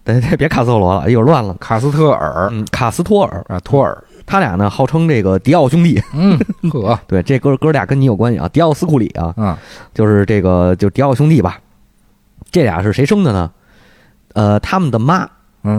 [0.02, 1.54] 对对，别卡斯罗了，一会儿乱了。
[1.60, 3.44] 卡斯特尔，嗯，卡斯托尔。
[3.48, 6.38] 啊，托尔，他俩呢号称这个迪奥兄弟，嗯，
[6.72, 9.54] 呵，对，这哥哥俩跟你有关系啊，迪奥斯库里啊，嗯，
[9.94, 11.58] 就是这个就迪奥兄弟吧，
[12.52, 13.50] 这俩是谁生的呢？
[14.34, 15.28] 呃，他们的妈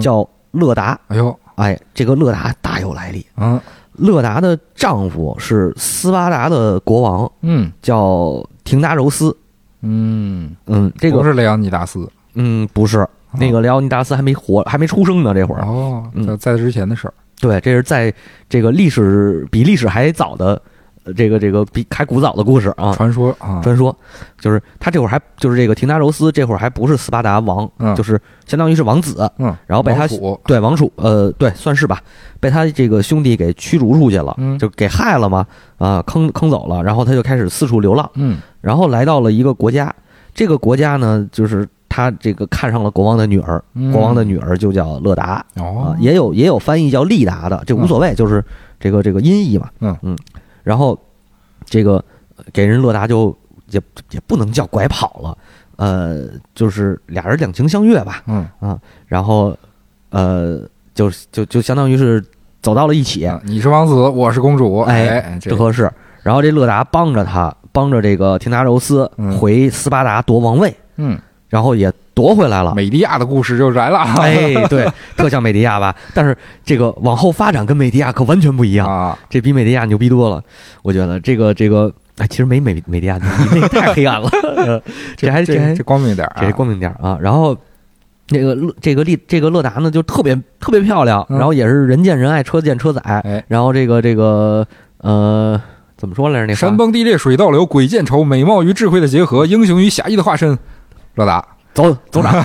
[0.01, 3.59] 叫乐达，哎呦，哎，这个乐达大有来历，嗯。
[3.93, 9.37] 乐达的丈夫是斯巴达的国王，嗯，叫廷达柔斯，
[9.81, 10.55] 嗯。
[10.65, 15.61] 嗯，这个不是雷昂尼达斯，嗯，不是，那个雷昂尼达斯还没活，还没出生呢，这会儿。
[15.63, 16.03] 哦，
[16.39, 18.11] 在之前的事儿，对，这是在
[18.49, 20.59] 这个历史比历史还早的。
[21.15, 23.95] 这个这个比还古早的故事啊，传说啊，传说
[24.39, 30.07] 就是他这会儿还就是这个廷达柔斯这会儿还不是斯巴达王，就是相当于是王子，嗯，然后被他
[30.45, 32.01] 对王储，呃，对，算是吧，
[32.39, 35.45] 被他这个兄弟给驱逐出去了，就给害了嘛，
[35.77, 39.93] 啊，坑坑走了，然后他就开始四处流浪，嗯，然后来到了一个国家，
[40.33, 43.61] 这个国家呢，就是他这个看上了国王的女儿，
[43.91, 48.43] 国王的女儿就叫乐达，哦，也有也有翻译叫利达的，这无所谓，就是
[48.79, 49.97] 这个这个音译嘛，嗯。
[50.01, 50.17] 嗯。
[50.63, 50.97] 然后，
[51.65, 52.03] 这个
[52.51, 53.35] 给人乐达就
[53.69, 55.37] 也也不能叫拐跑了，
[55.75, 59.55] 呃，就是俩人两情相悦吧，嗯啊，然后
[60.09, 60.61] 呃，
[60.93, 62.23] 就就就相当于是
[62.61, 63.29] 走到了一起。
[63.43, 65.91] 你是王子，我是公主，哎，这合适。
[66.21, 71.19] 然后这乐达帮着他，帮着这个廷达柔斯回斯巴达夺王位，嗯。
[71.53, 73.99] 然后也夺回来了，美迪亚的故事就来了。
[73.99, 75.95] 哎，对， 特像美迪亚吧？
[76.11, 76.35] 但是
[76.65, 79.15] 这个往后发展跟美迪亚可完全不一样啊！
[79.29, 80.43] 这比美迪亚牛逼多了，
[80.81, 84.27] 我觉得这个这个，哎，其实没美美迪亚牛逼，那个太黑暗了。
[85.15, 87.19] 这还这还这光明点这光明点啊！
[87.21, 87.55] 然后
[88.25, 93.45] 这个乐这个利这个乐达呢，就特别特别漂亮，然后也是人见人爱，车见车载。
[93.47, 94.65] 然后这个这个
[95.01, 95.61] 呃，
[95.97, 96.47] 怎么说来着？
[96.47, 100.57] 那山崩地裂，水倒流，鬼见愁，美貌与智慧的结合，英雄与侠义的化身。
[101.15, 102.43] 乐达，走走哪？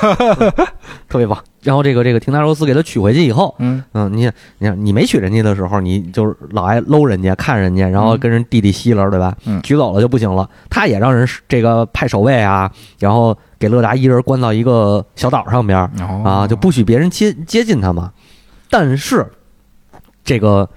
[1.08, 1.38] 特别棒。
[1.62, 9.34] 然后这个这个廷达柔斯给他娶回去以后，嗯嗯，你你看你没娶人家的时候，你就是老爱搂人家看人家，然后跟人弟弟吸了，对吧？
[9.44, 10.48] 嗯，娶走了就不行了。
[10.70, 15.78] 他也让人这个派守卫啊，然后给乐达一人关到一个小岛上边
[16.24, 18.12] 啊，就不许别人接接近他嘛。
[18.70, 19.26] 但是
[20.24, 20.68] 这个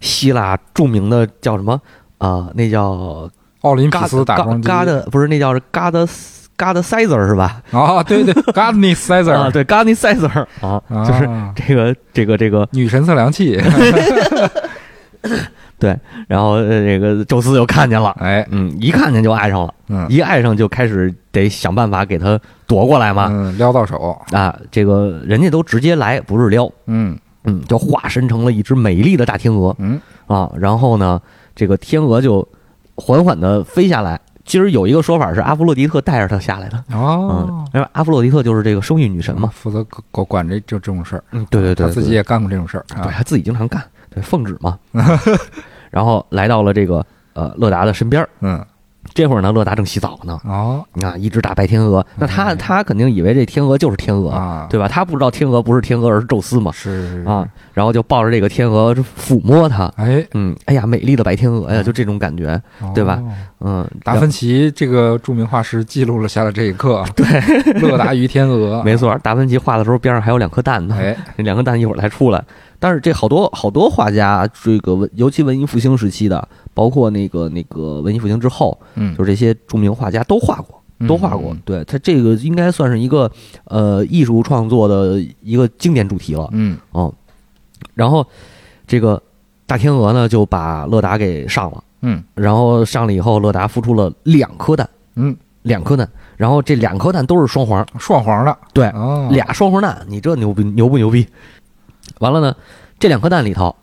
[0.00, 1.80] 希腊著名的叫什么
[2.18, 2.50] 啊？
[2.54, 3.28] 那叫
[3.62, 4.68] 奥林匹斯打桩机，
[5.10, 6.08] 不是那叫是 God。
[6.56, 7.62] God Caesar 是吧？
[7.70, 13.60] 啊，对对， God Caesar 啊，对，God Caesar 啊，就是这个这个这个女神测量器。
[15.78, 15.94] 对，
[16.26, 24.18] 然后这个宙斯就看见了，哎，嗯，一看见就爱上了，嗯，一爱上就开始得想办法给他夺过来嘛，嗯，撩到手。
[24.30, 27.18] 啊，这个人家都直接来，不是撩，嗯。
[27.48, 30.00] 嗯，就化身成了一只美丽的大天鹅，嗯。
[30.26, 31.20] 啊，然后呢，
[31.54, 32.48] 这个天鹅就
[32.94, 34.18] 缓缓的飞下来。
[34.46, 41.24] 其实有一个说法是阿弗洛狄特带着他下来的哦，因为阿弗洛狄特就是这个生育女神嘛，负责管管这就这种事儿。
[41.32, 44.78] 嗯，对对对，他自己也干过这种事儿，对他自己经常干，对奉旨嘛。
[45.90, 47.04] 然后来到了这个
[47.34, 48.64] 呃乐达的身边嗯。
[49.16, 50.38] 这会儿呢，乐达正洗澡呢。
[50.44, 54.86] 哦，啊，一只大白天鹅，那他他肯定以为这天鹅就是天鹅啊，对吧？
[54.86, 56.70] 他不知道天鹅不是天鹅，而是宙斯嘛。
[56.70, 59.90] 是是是啊，然后就抱着这个天鹅抚摸它。
[59.96, 62.60] 哎，嗯，哎呀，美丽的白天鹅呀，就这种感觉，
[62.94, 63.22] 对吧？
[63.60, 67.02] 嗯，达芬奇这个著名画师记录了下来这一刻。
[67.16, 69.16] 对，乐达与天鹅，没错。
[69.22, 70.94] 达芬奇画的时候边上还有两颗蛋呢。
[71.00, 72.44] 哎， 那两颗蛋一会儿才出来。
[72.78, 81.56] 但是这好多好多画家，这个文尤其文艺复兴时期的，包括那个那个文艺复兴之后，嗯，就是这些著名画家都画过，都画过。
[81.64, 83.30] 对他这个应该算是一个
[83.64, 86.48] 呃艺术创作的一个经典主题了。
[86.52, 87.12] 嗯哦，
[87.94, 88.26] 然后
[88.86, 89.22] 这个
[89.66, 91.82] 大天鹅呢就把乐达给上了。
[92.02, 94.88] 嗯，然后上了以后，乐达孵出了两颗蛋。
[95.16, 98.56] 嗯，两颗蛋，然后这两颗蛋都是双黄，双黄的。
[98.74, 98.92] 对，
[99.30, 101.26] 俩双黄蛋，你这牛逼牛不牛逼？
[102.20, 102.54] 完了呢，
[102.98, 103.74] 这两颗蛋里头，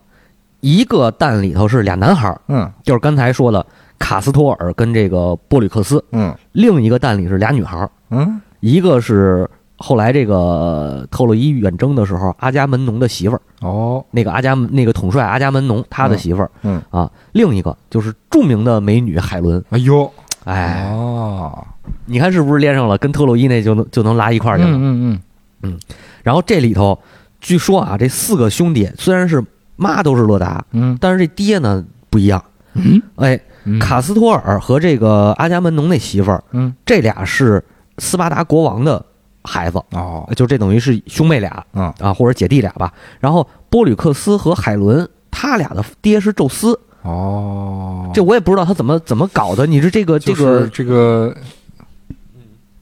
[0.59, 3.65] 一个蛋里头是俩男孩嗯，就是刚才说的
[3.99, 16.81] 卡斯托尔跟这个波吕克斯，嗯，另一个蛋里是俩女孩嗯，一个是后来这个特洛伊远征的时候阿伽门农的媳妇儿，哦，那个阿伽那个统帅阿伽门农他的媳妇儿，嗯。
[16.89, 20.11] 啊，另一个就是著名的美女海伦，哎呦，
[20.45, 21.65] 哎，哦，
[22.05, 22.97] 你看是不是连上了？
[22.97, 25.21] 跟特洛伊那就能就能拉一块儿去了，嗯嗯。
[25.63, 25.79] 嗯，
[26.23, 26.97] 然后这里头。
[27.43, 29.43] 据说啊，这四个兄弟虽然是
[29.75, 32.43] 妈都是洛达，嗯，但是这爹呢不一样。
[32.73, 33.39] 嗯，哎，
[33.79, 37.63] 卡斯托尔和这个阿伽门农那媳妇儿，嗯，这俩是
[37.99, 39.06] 斯巴达国王的
[39.43, 42.91] 孩子哦，就这等于是兄妹俩，嗯啊或者姐弟俩吧。
[43.19, 46.79] 然后波吕克斯和海伦，他俩的爹是宙斯。
[47.01, 49.67] 哦，这我也不知道他怎么怎么搞的。
[49.67, 51.36] 你是这个这个这个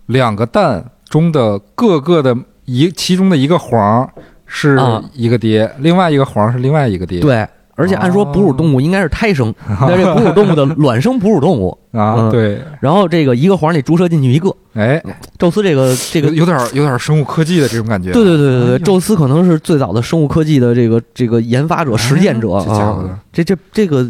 [0.05, 4.07] 两个蛋中的各个的一其中的一个黄
[4.51, 4.77] 是
[5.13, 7.19] 一个爹，另外一个黄是另外一个爹。
[7.21, 7.47] 对。
[7.73, 12.61] 而且按说哺乳动物应该是胎生，但是哺乳动物的 卵生哺乳动物啊，对。
[12.79, 15.01] 然后这个一个黄里注射进去一个，哎，
[15.39, 18.11] 宙斯这个这个有点有点生物科技的这种感觉。
[18.11, 23.19] 对对对对对，宙斯可能是最早的生物科技的这个这个研发者、实践者啊。
[23.33, 24.05] 这这这个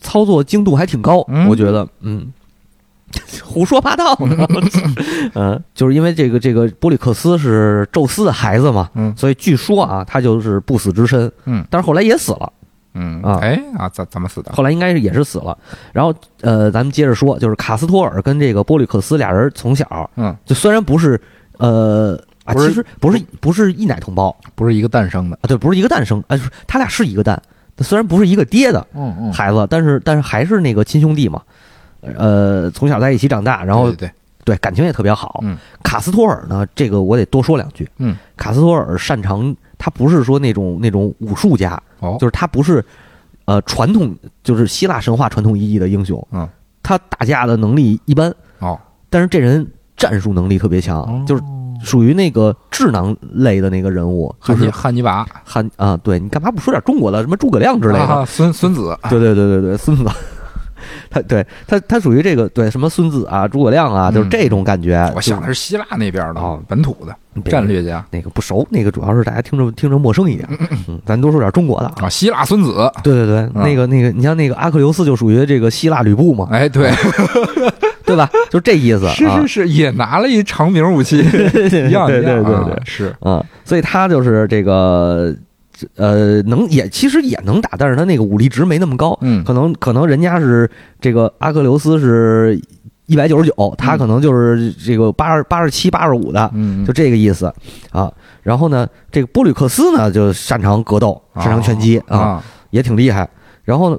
[0.00, 2.26] 操作精度还挺高，我觉得，嗯，
[3.44, 4.46] 胡说八道呢。
[5.34, 12.52] 嗯，就是因为这个这个波利克斯是宙斯的孩子嘛，嗯，所以据说啊，他就是不死之身，嗯，但是后来也死了。
[12.96, 14.52] 嗯啊，哎啊，怎怎么死的？
[14.52, 15.58] 后来应该是也是死了。
[15.92, 21.20] 然后呃，咱们接着说，就是卡斯托尔跟这个波利克斯俩人从小，嗯，就虽然不是
[21.58, 27.42] 呃啊，其实不是不是一奶同胞，不是一个诞生的啊，对，不是一个诞生，哎，他俩是一个蛋，
[27.78, 31.42] 虽然不是一个爹的，嗯嗯，孩子，但是但是还是那个亲兄弟嘛，
[32.16, 34.10] 呃，从小在一起长大，然后对
[34.44, 35.40] 对，感情也特别好。
[35.42, 37.88] 嗯，卡斯托尔呢，这个我得多说两句。
[37.98, 39.54] 嗯，卡斯托尔擅长。
[39.76, 42.82] 他不是说那种那种武术家，哦，就是他不是，
[43.44, 46.48] 呃，传统就是希腊神话传统意义的英雄，嗯，
[46.82, 48.78] 他打架的能力一般，哦，
[49.10, 51.42] 但是这人战术能力特别强，就是
[51.82, 58.24] 属于那个智囊类的那个人物，就是汉尼拔，汉啊，对你干嘛不说点中国的什么诸葛亮之类的？
[58.24, 60.04] 孙孙子，对对对对对，孙子。
[61.10, 65.10] 他对他他属于这个对什么孙子啊诸葛亮啊就是这种感觉。
[65.14, 67.14] 我想的是希腊那边的本土的
[67.50, 70.48] 战略家，那个不熟，那个主要是大家听着听着陌生一点。
[70.88, 72.90] 嗯，咱多说点中国的啊，希腊孙子。
[73.02, 76.48] 对对对，那个那个，你像那个阿克琉斯就属于这个希腊吕布嘛？
[76.52, 76.90] 哎，对，
[78.06, 78.30] 对吧？
[78.50, 79.08] 就这意思。
[79.14, 85.34] 是是是，也拿了一长柄武器，一样对对对对，是啊，所以他就是这个。
[85.96, 92.60] 呃，能也其实也能打，但是他那个武力值没那么高，嗯，可能可能人家是这个阿克琉斯是
[93.06, 97.52] 一百九十九，他可能就是这个八十八十七八十五的，嗯，就这个意思
[97.90, 98.12] 啊。
[98.42, 103.28] 然后呢，这个波吕克斯呢就擅长格斗，擅长拳击啊，也挺厉害。
[103.62, 103.98] 然后呢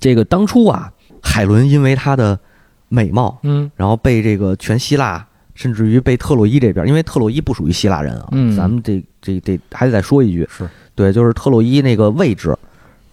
[0.00, 2.38] 这个当初啊，海伦因为她的
[2.88, 5.26] 美貌，嗯，然后被这个全希腊，
[5.58, 10.48] 甚至于被特洛伊这边，因为特洛伊不属于希腊人啊，嗯，咱们这这这还得再说一句。
[10.48, 10.68] 是。
[10.94, 12.56] 对，就是特洛伊那个位置，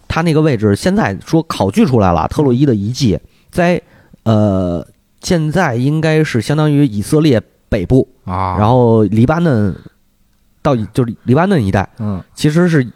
[0.06, 3.18] 他那个位置现在说考据出来了，特洛伊的遗迹
[3.50, 3.82] 在
[4.22, 4.86] 呃，
[5.20, 9.74] 现在应该是相当于以色列北部啊，然后黎巴嫩
[10.62, 12.86] 到就是黎巴嫩一带，嗯，其实是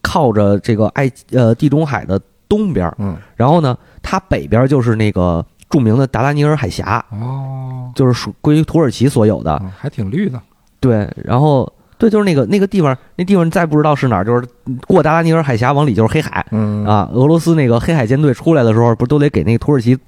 [0.00, 10.40] 靠着这个埃呃地中海的东边，嗯，然后呢，它北边就是那个著名的达拉尼尔海峡，哦，就是属归土耳其所有的，还挺绿的，
[10.80, 11.72] 对，然后。
[11.98, 14.46] 对，就是那个那个地方，那地方再不知道是哪儿，就是
[14.86, 16.44] 过达拉尼尔海峡往里就是黑海，
[16.86, 19.98] 啊，俄罗斯那个黑海舰队出来的时候，不都得给那个土耳其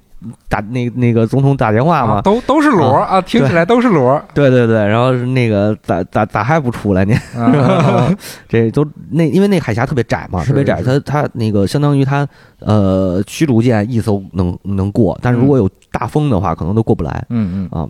[0.47, 2.21] 打那那个总统打电话吗？
[2.21, 4.21] 都都是罗啊，听起来都是罗。
[4.33, 7.15] 对对对，然后那个咋咋咋还不出来呢？
[8.47, 12.27] 这都那因为那海峡特别窄嘛，特别窄，它它那个相当于它
[12.59, 17.25] 呃驱逐舰一艘能能过，但是如果有大风的话，可能都过不来。
[17.29, 17.87] 嗯嗯啊，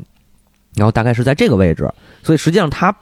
[0.75, 1.91] 然后大概是在这个位置，
[2.23, 2.95] 所以实际上它。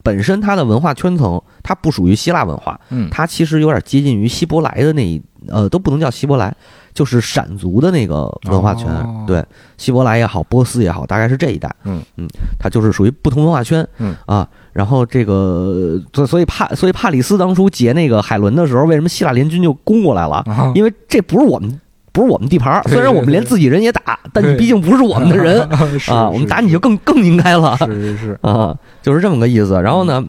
[0.00, 6.54] 本身它的文化圈层，它不属于希腊文化，嗯，它其实有点接近于希伯来的那一，呃，都不能叫希伯来，
[6.94, 8.88] 就是闪族的那个文化圈，
[9.26, 9.44] 对，
[9.76, 12.26] 希伯来也好，波斯也好，大概是这一带，嗯嗯，
[12.58, 20.44] 它就是属于不同文化圈，嗯啊，然后这个，所所以帕，所以帕里斯当初劫那个海伦的时候，为什么希腊联军就攻过来了？
[20.74, 21.80] 因为这不是我们。
[22.10, 25.60] 不是我们地盘虽然我们连自己人也打，但你毕竟不是我们的人
[26.10, 27.76] 啊，我们打你就更更应该了。
[27.76, 29.80] 是是是啊，就是这么个意思。
[29.80, 30.24] 然后呢，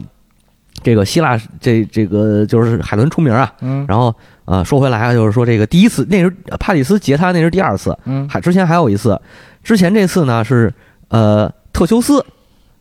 [0.84, 3.52] 这个希腊这这个就是海伦出名啊。
[3.60, 3.84] 嗯。
[3.88, 4.14] 然后
[4.50, 7.96] 啊，说回来啊，就是说这个第一次那是帕里斯劫他，那是第二次。
[8.04, 8.28] 嗯。
[8.28, 9.20] 还之前还有一次，
[9.62, 10.74] 之前这次呢是
[11.08, 12.24] 呃特修斯，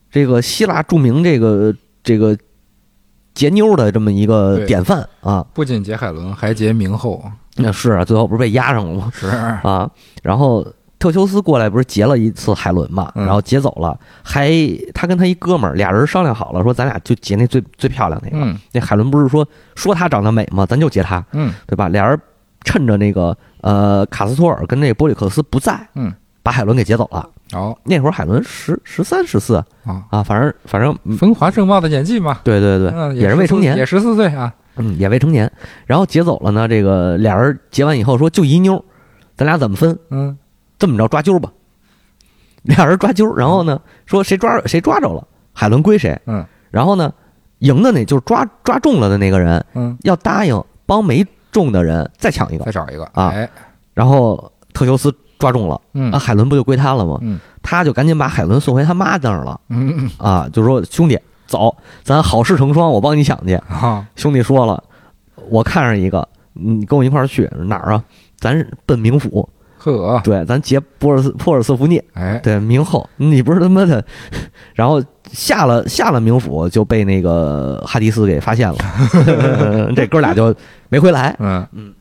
[0.09, 2.35] 这个希腊著名这个这个
[3.35, 5.45] 劫妞的这么一个典范啊。
[5.53, 7.23] 不仅劫海伦，还劫明后。
[7.55, 9.11] 那是啊，最后不是被压上了吗？
[9.13, 9.89] 是啊，
[10.23, 10.65] 然后
[10.99, 14.51] 特修斯过来不是劫了一次海伦嘛，然后劫走了，还
[14.93, 18.55] 他跟他一哥们儿俩人商量好了，说咱俩就劫那最最漂亮那个。
[18.73, 20.65] 那海伦不是说说她长得美吗？
[20.65, 21.87] 咱就劫她，嗯，对吧？
[21.87, 22.19] 俩人
[22.65, 27.29] 趁着那个呃卡斯托尔跟那个波里克斯不在，嗯，把海伦给劫走了。
[27.53, 32.39] 哦，那会儿海伦十十三十四啊啊，反正反正风华正茂的年纪嘛。
[32.43, 34.53] 对对对，也是未成年，也十四岁啊。
[34.75, 35.51] 嗯，也未成年，
[35.85, 36.67] 然后劫走了呢。
[36.67, 38.83] 这个俩人劫完以后说就一妞，
[39.35, 39.97] 咱俩怎么分？
[40.09, 40.37] 嗯，
[40.79, 41.51] 这么着抓阄吧。
[42.63, 46.19] 俩人抓阄，然后呢说谁抓谁抓着了，海伦归谁。
[46.25, 47.13] 嗯，然后呢
[47.59, 53.33] 赢的那就是抓抓中了的那个人，嗯，要答应帮没中的人再抢一个，再找一个啊。
[53.93, 57.17] 然后特修斯抓中了，嗯啊，海伦不就归他了吗？
[57.21, 63.53] 嗯他就赶紧把海伦送回他妈那儿了，嗯啊，就说兄弟，走，咱好事成双，我帮你抢去。
[63.55, 64.81] 啊兄弟说了，
[65.49, 68.03] 我看上一个，你跟我一块儿去哪儿啊？
[68.37, 69.47] 咱奔冥府，
[69.79, 74.03] 呵，对，咱劫波尔斯珀尔瑟福涅，哎，对，冥后，你不是他妈的，
[74.75, 75.01] 然后
[75.31, 78.77] 下了下了冥府就被那个哈迪斯给发现了，
[79.95, 80.53] 这哥俩就
[80.89, 81.93] 没回来，嗯嗯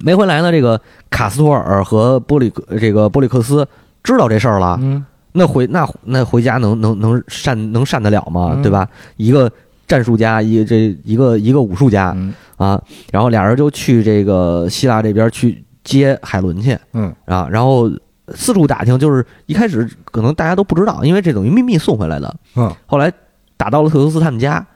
[0.00, 0.50] 没回来呢。
[0.50, 3.66] 这个卡斯托尔和波利克这个波利克斯
[4.02, 5.04] 知道这事儿了，嗯
[5.36, 8.52] 那回那那回家能能能善能善得了吗？
[8.56, 8.88] 嗯对吧？
[9.16, 9.50] 一个
[9.86, 12.80] 战术家，一个这一个一个武术家嗯啊，
[13.12, 16.76] 然后俩人就去这个希腊这边去接海伦去。
[16.94, 17.14] 嗯。
[17.26, 17.88] 啊，然后
[18.34, 22.34] 四处打听，就是一开始可能大家都不知道，因为这等于秘密送回来的。
[22.56, 22.74] 嗯。
[22.86, 23.12] 后来
[23.56, 24.66] 打到了特修斯他们家，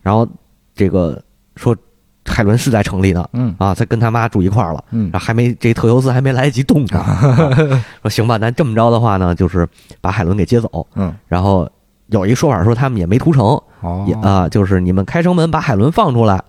[0.00, 0.26] 然后
[0.74, 1.20] 这个
[1.56, 1.76] 说
[2.24, 3.54] 海伦是在城里呢嗯。
[3.58, 4.84] 啊，在跟他妈住一块儿了。
[4.92, 5.10] 嗯。
[5.12, 7.50] 然后还没这特修斯还没来得及动呢，啊
[8.02, 9.68] 说行吧，咱这么着的话呢，就是
[10.00, 10.86] 把海伦给接走。
[10.94, 11.68] 嗯，然后
[12.06, 14.04] 有一说法说他们也没屠城，哦。
[14.06, 16.40] 也啊，就是你们开城门把海伦放出来，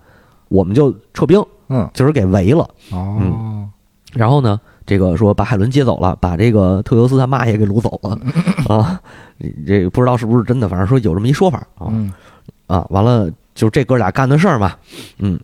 [0.48, 1.90] 我们就撤兵，嗯。
[1.92, 2.68] 就是给围了。
[2.92, 3.68] 哦
[4.14, 8.18] 然后呢，这个说把海伦接走了，把这个特修斯他妈也给掳走了。
[8.74, 9.00] 啊，
[9.66, 11.88] 这个不知道是不是真的，反正说有这么一说法啊。
[11.90, 12.12] 嗯。
[12.66, 14.74] 啊，完了就这哥俩干的事儿嘛，
[15.18, 15.38] 嗯。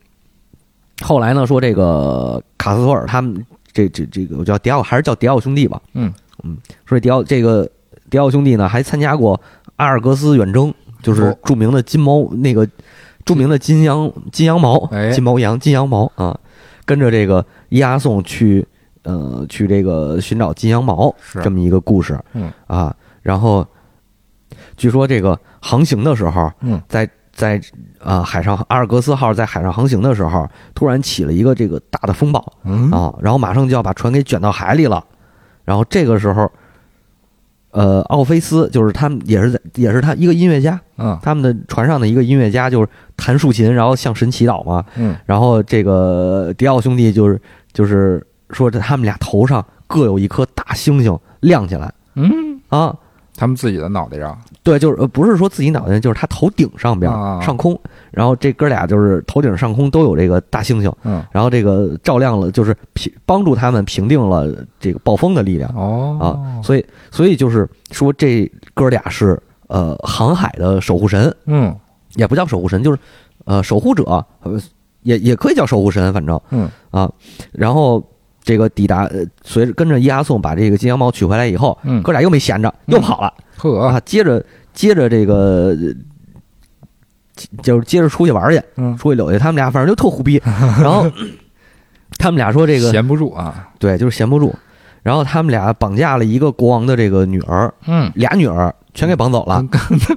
[1.03, 6.12] 后来呢，说这个卡斯托尔他们这这这个我叫迪奥还是叫迪奥兄弟吧，嗯。
[6.43, 6.57] 嗯，
[6.87, 7.68] 说迪奥这个
[8.09, 9.39] 迪奥兄弟呢还参加过
[9.77, 11.39] 阿尔戈斯远征，就是哦。
[11.45, 12.66] 著名的金毛那个
[13.25, 15.11] 著名的金羊金羊毛哎。
[15.11, 16.39] 金毛羊金羊毛啊，
[16.87, 18.64] 跟着这个伊阿宋去
[19.03, 21.41] 呃去这个寻找金羊毛是。
[21.41, 22.53] 这么一个故事，嗯。
[22.66, 23.66] 啊，然后
[24.77, 26.81] 据说这个航行的时候，嗯。
[26.87, 27.61] 在在
[27.99, 32.91] 啊海上阿尔戈斯号在海上航行的时候，突然起了一个这个大的风暴嗯。
[32.91, 35.03] 啊，然后马上就要把船给卷到海里了，
[35.64, 36.51] 然后这个时候。
[37.73, 41.16] 呃，奥菲斯就是他们，也是在，也是他一个音乐家，嗯。
[41.23, 44.85] 他们的船上的一个音乐家，就是弹竖琴，然后向神祈祷嘛。
[44.97, 45.14] 嗯。
[45.25, 47.41] 然后这个迪奥兄弟就是
[47.73, 51.93] 就是说这，他们俩头上各有一颗大星星亮起来。
[52.14, 52.31] 嗯，
[52.68, 52.95] 啊，
[53.37, 54.37] 他们自己的脑袋上。
[54.62, 57.11] 对，就是呃不是说自己脑袋，就是他头顶上边
[57.41, 57.79] 上空，
[58.11, 61.25] 然后这哥俩就是头顶上空都有这个大星星，嗯。
[61.33, 65.73] 然后这个照亮了，就是平帮助他们平定了这个暴风的力量。
[65.75, 66.18] 哦。
[66.21, 71.75] 啊，所以所以就是说这哥俩是呃航海的守护神，嗯。
[72.16, 72.99] 也不叫守护神，就是
[73.45, 74.05] 呃守护者，
[74.43, 74.61] 呃
[75.03, 76.39] 也也可以叫守护神，反正。
[76.51, 77.11] 嗯啊，
[77.53, 78.05] 然后。
[78.43, 82.03] 这个抵达，呃，随着跟着伊阿宋把这个金羊毛取回来以后，嗯。
[82.03, 83.78] 哥俩又没闲着，又跑了，呵。
[83.78, 85.95] 啊，接着接着这个，呃
[87.62, 88.97] 就是接着出去玩去，嗯。
[88.97, 89.38] 出去溜去。
[89.38, 90.41] 他们俩反正就特胡逼，
[90.80, 91.09] 然后
[92.18, 93.68] 他们俩说这个闲不住啊。
[93.78, 94.53] 对，就是闲不住。
[95.03, 98.11] 然后他们俩绑架了一个国王的这个女儿，嗯。
[98.14, 99.62] 俩女儿全给绑走了，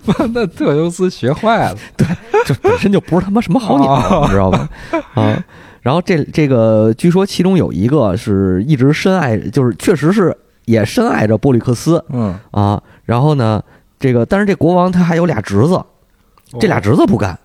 [0.06, 1.78] 把 那特修斯学坏了。
[1.98, 2.08] 对，
[2.46, 4.22] 就本身就不是他妈什么好鸟，哦。
[4.24, 4.70] 你知道吧？
[5.14, 5.44] 啊，
[5.84, 12.82] 然后这这个据说其中有一个是一直深爱，就是确实是也深爱着波利克斯嗯啊。
[13.04, 13.62] 然后呢，
[14.00, 15.84] 这个但是这国王他还有俩侄子，
[16.58, 17.38] 这俩侄子不干，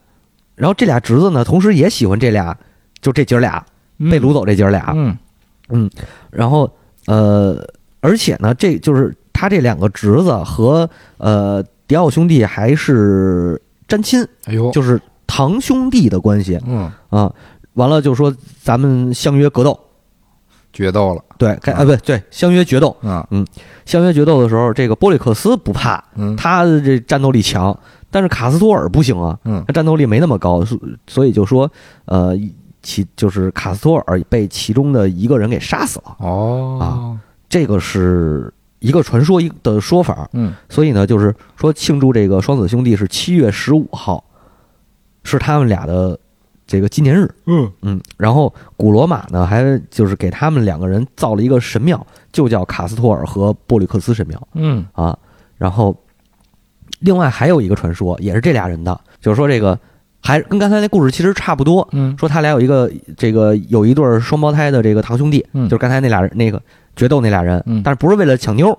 [0.55, 2.57] 然后这俩侄子呢，同时也喜欢这俩，
[3.01, 3.67] 就这姐俩
[3.99, 5.91] 被掳走这姐俩，嗯
[6.31, 6.71] 然后
[7.07, 7.67] 呃，
[8.01, 17.35] 而且呢，这就是他这两个侄子和呃迪奥兄弟还是沾亲，哎呦就是堂兄弟的关系嗯啊。
[17.79, 19.79] 完了就说咱们相约格斗，
[20.73, 21.23] 决斗了。
[21.39, 22.95] 对，该啊不对，相约决斗。
[23.03, 23.47] 嗯
[23.87, 26.35] 相约决斗的时候，这个波利克斯不怕，嗯。
[26.37, 27.79] 他的这战斗力强，
[28.11, 29.65] 但是卡斯托尔不行啊，嗯。
[29.67, 31.71] 他战斗力没那么高，所所以就说，
[32.07, 32.37] 呃，
[32.83, 37.17] 其就是卡斯托尔被其中的一个人给杀死了，哦。
[37.49, 40.29] 这个是一个传说一的说法。
[40.33, 40.53] 嗯。
[40.69, 44.23] 所以呢，就是说庆祝这个双子兄弟是七月十五号，
[45.23, 46.19] 是他们俩的
[46.69, 47.29] 这个纪念日。
[47.47, 47.69] 嗯。
[47.83, 54.49] 嗯，然后古罗马呢，还就是给他们两个人造了一个神庙，就叫卡斯托尔和波吕克斯神庙。
[54.55, 54.87] 嗯。
[54.93, 55.19] 啊。
[55.57, 55.97] 然后，
[57.01, 59.77] 另外还有一个传说，也是这俩人的，就是说这个
[60.23, 62.17] 还跟刚才那故事其实差不多，嗯。
[62.17, 65.69] 说他俩有一个这个有一对双胞胎的这个堂兄弟，嗯。
[65.69, 66.63] 就是刚才那俩人那个
[66.95, 67.83] 决斗那俩人，嗯。
[67.83, 68.79] 但是不是为了抢妞儿，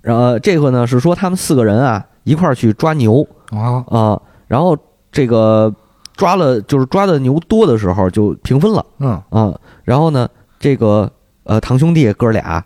[0.00, 3.26] 然后这个呢是说他们四个人啊一块儿去抓牛。
[3.50, 4.78] 啊啊、然后
[5.10, 5.74] 这个
[6.20, 11.10] 抓了就是抓的牛多的时候就平分了嗯啊、然后呢这个
[11.44, 12.62] 呃堂兄弟哥俩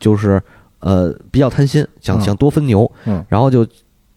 [0.00, 0.42] 就是
[0.80, 3.66] 呃比较贪心，想嗯想多分牛，嗯然后就。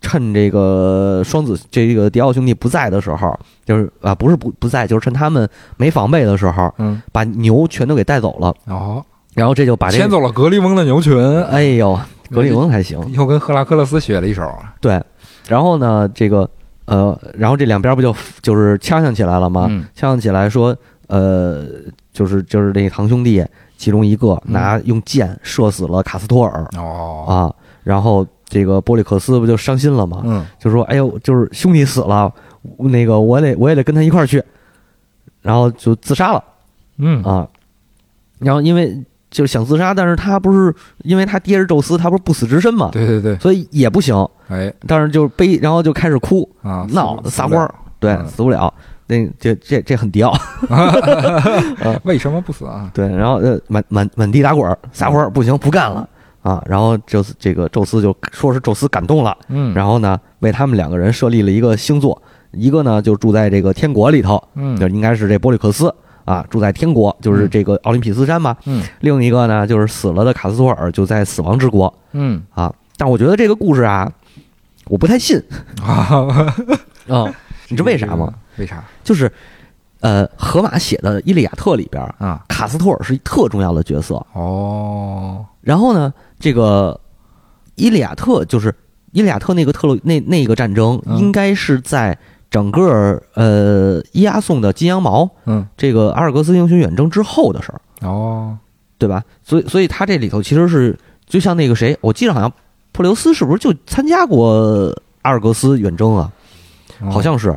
[0.01, 8.55] 趁这个双子这个迪奥兄弟不在的时候，就是啊，不是不不在，就是趁他们没防备的时候，嗯把牛全都给带走了。
[8.67, 11.13] 哦然后这就把这牵走了格里翁的牛群。
[11.43, 11.99] 哎呦，
[12.31, 14.49] 格里翁还行，又跟赫拉克勒斯学了一手。
[14.79, 15.03] 对，
[15.49, 16.49] 然后呢，这个
[16.89, 19.67] 呃，然后这两边不就就是呛呛起来了吗？
[19.95, 20.75] 呛呛起来说，
[21.07, 21.65] 呃，
[22.11, 23.45] 就是就是那堂兄弟
[23.77, 26.67] 其中一个拿用箭射死了卡斯托尔。
[26.77, 30.21] 哦啊，然后这个波利克斯不就伤心了吗？
[30.25, 32.33] 嗯，就说：“哎呦，就是兄弟死了，
[32.77, 34.43] 那个我得我也得跟他一块儿去。”
[35.41, 36.43] 然后就自杀了。
[36.97, 37.47] 嗯啊，
[38.39, 40.73] 然后因为就是想自杀，但是他不是
[41.03, 42.89] 因为他爹是宙斯，他不是不死之身嘛？
[42.91, 44.15] 对对对，所以也不行。
[44.47, 48.73] 哎，但是就悲，然后就开始哭啊，闹撒欢儿，对，死不了。
[49.07, 50.31] 那这这这很屌，
[52.03, 52.89] 为什么不死啊？
[52.93, 56.07] 对，然后呃满满满地打滚撒欢儿，不行不干了
[56.43, 56.61] 啊！
[56.67, 62.21] 然后宙斯这个宙斯就说是宙斯感动了，嗯，然后呢为他们两个人设立了一个星座，
[62.51, 65.93] 一个呢就住在这个天国里头，嗯，就应该是这波利克斯。
[66.29, 68.55] 啊，住在天国，就是这个奥林匹斯山嘛。
[68.65, 71.91] 嗯，另一个呢，就是死了的卡斯托尔就在死亡之国。
[72.11, 74.11] 嗯，啊，但我觉得这个故事啊，
[74.85, 75.43] 我不太信
[75.81, 76.53] 啊。
[77.07, 77.25] 啊，
[77.67, 78.31] 你知道为啥吗？
[78.57, 78.83] 为啥？
[79.03, 79.31] 就是
[80.01, 85.43] 呃，荷马写的《伊利亚特》里边啊，卡斯托尔是一特重要的角色哦。
[85.61, 86.99] 然后呢，这个
[87.73, 88.71] 伊利亚特就是
[89.13, 92.15] 伊利亚特那个特洛那那个战争，应该是在。
[92.51, 98.57] 整个呃，伊阿宋的金羊毛，嗯，这个阿尔戈斯英雄远征之后的事儿，哦，
[98.97, 99.23] 对吧？
[99.43, 100.97] 所以，所以他这里头其实是
[101.27, 102.51] 就像那个谁，我记得好像
[102.91, 104.91] 普留斯是不是就参加过
[105.21, 106.31] 阿尔戈斯远征啊？
[107.11, 107.55] 好像是，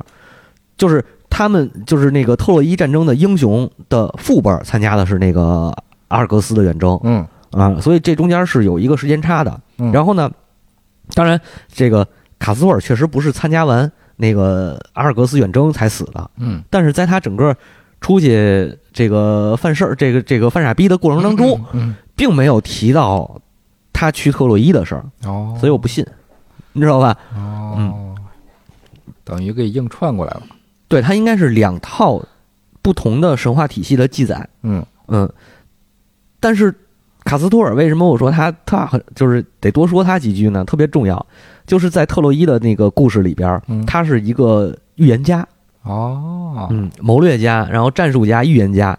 [0.77, 5.75] 就是他们就是那个特洛伊战争的英雄的父辈参加的是那个
[6.09, 9.59] 阿尔戈斯的远征，嗯啊，所以这中间是有一个时间差的。
[9.91, 10.31] 然后呢，
[11.15, 11.41] 当然
[11.73, 12.07] 这个
[12.39, 13.91] 卡斯托尔确实不是参加完。
[14.17, 17.57] 那个阿尔格斯远征才死的，嗯，但是在他整个
[18.01, 23.41] 出去这个犯事儿、这个这个犯傻逼的过程当中，嗯，并没有提到
[23.93, 26.07] 他去特洛伊的事儿，哦，所以我不信，
[26.73, 27.17] 你知道吧？
[27.35, 28.17] 哦，嗯，
[29.25, 30.43] 等于给硬串过来了，
[30.89, 32.23] 对他应该是两套
[32.81, 34.85] 不同的神话体系的记载，嗯。
[35.09, 35.31] 嗯，
[36.41, 36.75] 但是
[37.25, 40.65] 卡斯托尔为什么我说他他很就是得多说他几句呢？
[40.65, 41.25] 特别重要。
[41.65, 45.47] 就是在特洛伊的那个故事里边，他是一个预言家
[45.85, 48.99] 哦，嗯，谋略家，然后战术家、预言家，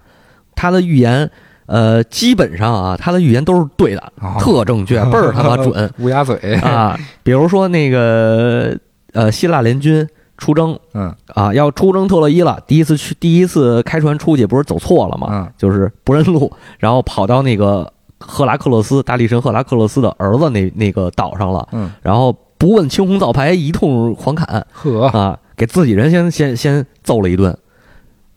[0.55, 1.29] 他的预言，
[1.65, 6.97] 呃，基本上啊，他的预言都是对的，特正确，倍儿他妈准， 乌鸦嘴啊！
[7.21, 8.77] 比如说那个
[9.11, 10.07] 呃，希腊联军
[10.37, 15.27] 出征，嗯啊，要出征特洛伊了，第一次去，第一次开船出去，不是走错了吗？
[15.31, 17.91] 嗯，就是不认路，然后跑到那个
[18.25, 22.35] 赫拉克勒斯大力神赫拉克勒斯的儿子那那个岛上了，嗯，然后。
[22.55, 25.07] 不问青红皂白，一通狂砍，呵。
[25.07, 27.53] 啊，给自己人先先先揍了一顿，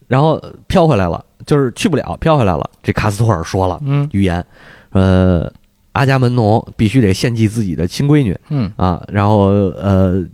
[0.09, 2.68] 然后飘回来了，就是去不了，飘回来了。
[2.82, 4.45] 这卡斯托尔说了，嗯，预言，
[4.91, 5.49] 呃，
[5.93, 8.72] 阿伽门农必须得献祭自己的亲闺女，嗯。
[8.74, 9.45] 啊，然后
[9.76, 10.24] 呃，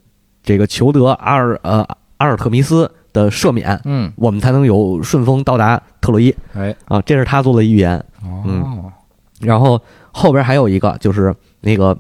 [0.42, 1.86] 这个求得阿尔呃
[2.16, 6.34] 阿尔特弥斯的赦免，嗯，我们才能有顺风到达特洛伊。
[6.54, 8.90] 哎，啊，这是他做的预言，哦，
[9.42, 9.80] 然后
[10.10, 11.96] 后边还有一个就是那个。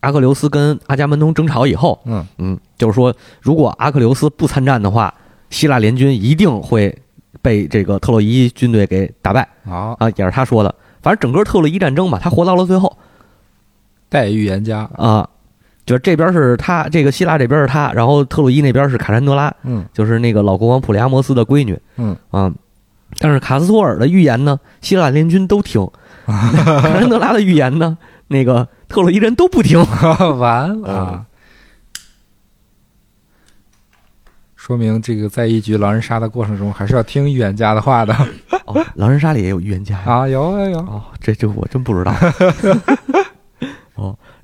[0.00, 5.14] 阿克琉斯跟阿伽门农争吵以后，嗯嗯，就是说，如果阿克琉斯不参战的话，
[5.48, 6.94] 希腊联军一定会
[7.40, 9.48] 被这个特洛伊军队给打败。
[9.64, 10.74] 啊啊，也是他说的。
[11.00, 12.98] 反正整个特洛伊战争嘛，他活到了最后。
[14.10, 15.26] 代预言家啊，
[15.86, 22.52] 就是这边是他，这个希腊这边是他，然后特洛伊那边是卡珊德拉，嗯，就是那个老国王普利阿摩斯的闺女，嗯啊。
[23.20, 25.86] 但是卡斯托尔的预言呢，希腊联军都听；
[26.26, 27.98] 卡珊德拉的预言呢，
[28.28, 28.68] 那个。
[28.86, 29.84] 特洛伊人都不听，
[30.38, 31.24] 完了，
[34.54, 38.14] 说明这个在一局狼人杀的过程中，还是要听预言家的话的。
[38.66, 40.78] 哦，狼人杀里也有预言家啊，有有有。
[40.80, 42.14] 哦，这这我真不知道。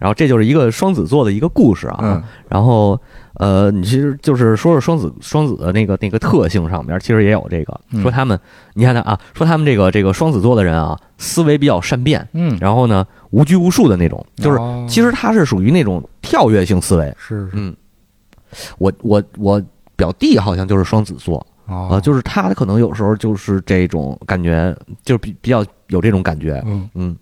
[0.01, 2.25] 哦，然后这就是一个双子座的一个故事啊。
[2.49, 3.01] 然后
[3.35, 7.81] 呃，你其实就是说说双子双子的那个那个特性上面，其实也有这个。
[8.03, 8.39] 说他们，
[8.75, 13.07] 你看他啊，说他们这个这个双子座的人啊，思维比较善变，嗯，然后呢。
[13.33, 17.15] 无拘无束的那种，就是其实他是属于那种跳跃性思维。
[17.17, 17.73] 是，嗯，
[18.79, 19.63] 我我我
[19.95, 21.47] 表弟好像就是双子座。
[21.65, 26.61] 啊，就是他可能有时候就是这种感觉，就是比比较有这种感觉。
[26.67, 26.91] 嗯。
[26.95, 27.17] 嗯，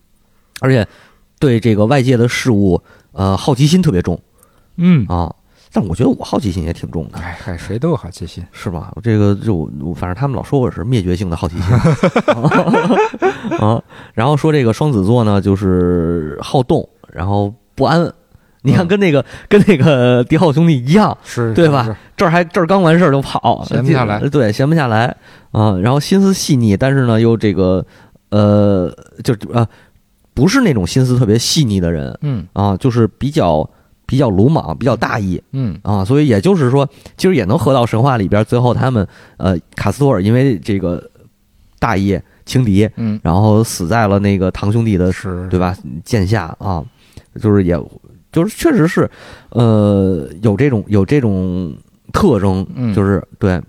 [0.62, 0.86] 而且
[1.38, 2.80] 对这个外界的事物，
[3.12, 4.20] 呃，好奇心特别重。
[4.76, 5.34] 嗯啊。
[5.70, 8.90] 但我觉得我好奇心也挺重的，哎嗨，谁都有好奇心，是吧？
[9.02, 11.76] 这个就反正他们老说我是灭绝性的好奇心
[13.60, 13.80] 啊。
[14.14, 18.10] 然后说这个双子座呢，就是好动，然后不安。
[18.62, 21.94] 你看，跟那个跟那个迪奥兄弟一样，是对吧？
[22.16, 25.14] 这儿还这儿刚完事儿就跑，闲不下来，对，闲不下来
[25.52, 25.78] 啊。
[25.78, 27.84] 然后心思细腻，但是呢，又这个
[28.30, 28.90] 呃，
[29.22, 29.68] 就啊，
[30.38, 32.46] 不是那种心思特别细腻的人，嗯。
[32.52, 33.68] 啊，就是比较
[34.06, 35.42] 比较鲁莽，比较大意。
[35.50, 35.76] 嗯。
[35.82, 39.04] 啊，所以也就是说，其实也能合到神话里边，最后他们
[39.36, 41.02] 呃卡斯托尔因为这个
[41.80, 42.16] 大意
[42.46, 45.76] 轻敌，嗯，然后死在了那个堂兄弟的是，对吧？
[46.04, 46.84] 剑下啊，
[47.42, 47.76] 就是也
[48.30, 49.10] 就是确实是
[49.50, 51.74] 呃有这种有这种
[52.12, 52.94] 特征，嗯。
[52.94, 53.60] 就是对，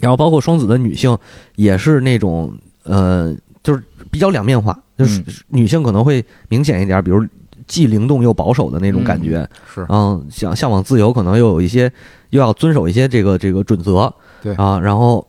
[0.00, 1.14] 然后包括双子的女性
[1.56, 2.50] 也是那种
[2.84, 5.34] 呃，就是比较两面化，就是嗯。
[5.48, 7.26] 女性可能会明显一点，比如
[7.66, 11.90] 既灵动又保守的那种感觉，是，嗯，想向往自由，可能又有一些
[12.30, 14.54] 又要遵守一些这个这个准则，对。
[14.54, 15.26] 啊，然后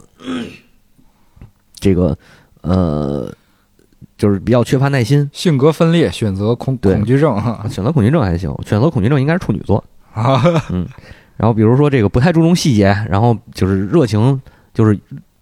[1.80, 2.18] 这个
[2.62, 3.32] 呃，
[4.18, 5.30] 就是比较缺乏耐心。
[5.34, 6.96] 性格分裂，选择恐对。
[6.96, 7.36] 恐惧症。
[7.36, 9.84] 啊选择恐惧症还行，选择恐惧症应该是处女座。
[10.14, 10.42] 啊，
[10.72, 10.88] 嗯
[11.38, 14.40] 然后比如说这个不太注重细节，然后就是热情，
[14.74, 15.00] 就是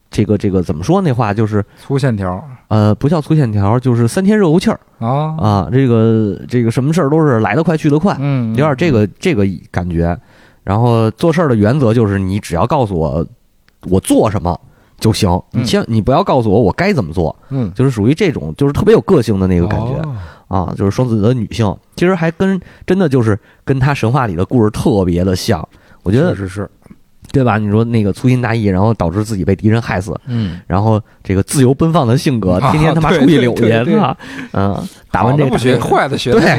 [0.09, 10.17] 这个这个怎么说那话，就是粗线条呃不叫粗线条，就是三天热乎气儿啊，啊，这个这个什么事儿都是来得快去得快，嗯，有点这个这个感觉。
[10.63, 13.25] 然后做事儿的原则就是你只要告诉我
[13.89, 14.59] 我做什么
[14.99, 20.01] 就行，你嗯千你不要告诉我我该怎么做，嗯，就是属于这种就是特别有个性的那那个感觉。
[20.47, 25.59] 啊，就是双子的女性，其实还跟真的就是跟她神话里的故事特别的像，
[26.01, 26.67] 我我觉得是是，
[27.31, 27.57] 对吧？
[27.57, 34.17] 你说那个粗心大意，然后导致自己被敌人害死，嗯，然后这个自由奔放的性格，啊天天他妈对出去溜去，对对对啊，
[34.53, 36.49] 嗯，打完这个不学，坏的学的对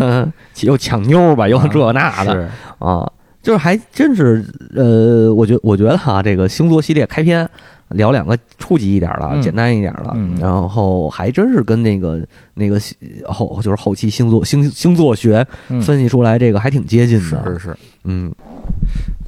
[0.00, 2.48] 嗯 又抢妞吧，又这那的是，
[2.78, 3.10] 啊，
[3.42, 7.48] 就是还真是，呃，我觉我觉得哈，这个星座系列开篇
[7.90, 9.40] 聊两个初级一点的、嗯。
[9.40, 10.36] 简单一点的，嗯。
[10.40, 12.20] 然后还真是跟那个
[12.54, 12.78] 那个
[13.26, 15.80] 后就是后期星座星星座学嗯。
[15.80, 18.30] 分析出来这个还挺接近的，是是，嗯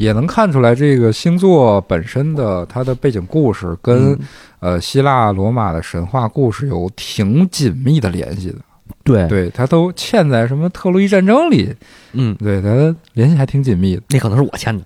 [0.01, 4.19] 也能看出来这个星座本身的它的背景故事跟嗯。
[4.61, 8.57] 呃希腊罗马的神话故事有挺紧密的联系的，
[9.05, 9.27] 对。
[9.29, 11.75] 对，它都嵌在什么特洛伊战争里，
[12.13, 14.83] 嗯，对，它联系还挺紧密的，那可能是我嵌的，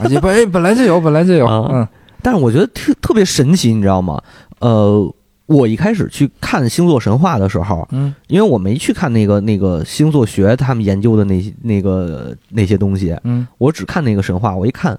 [0.00, 1.68] 啊也本本来就有，本来就有， 啊。
[1.72, 1.88] 嗯。
[2.22, 4.20] 但是我觉得特特别神奇，你知道吗？
[4.60, 5.14] 呃，
[5.48, 14.54] 我一开始去看星座神话的时候，嗯因为我没去看那个那个星座学他们研究的那些那个那些东西，嗯我只看那个神话。
[14.54, 14.98] 我一看，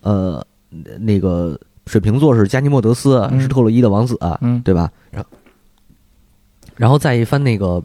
[0.00, 0.42] 呃，
[0.98, 4.90] 那个水瓶座是加尼莫德斯，嗯是特洛伊的王子，嗯对吧？
[5.10, 5.28] 然后，
[6.76, 7.82] 然后再一翻那个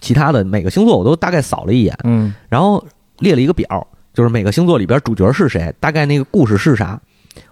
[0.00, 2.82] 其他的每个星座，我都大概扫了一眼，嗯然后
[3.18, 6.98] 列了一个表，就是每个星座里边主角是谁，大概那个故事是啥。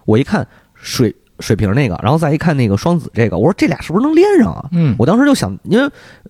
[0.05, 1.13] 我一看水
[1.43, 4.65] 水瓶那个，然后再一看那个双子这个，我说这俩是不是能连上啊？
[4.71, 5.83] 嗯，我当时就想，因为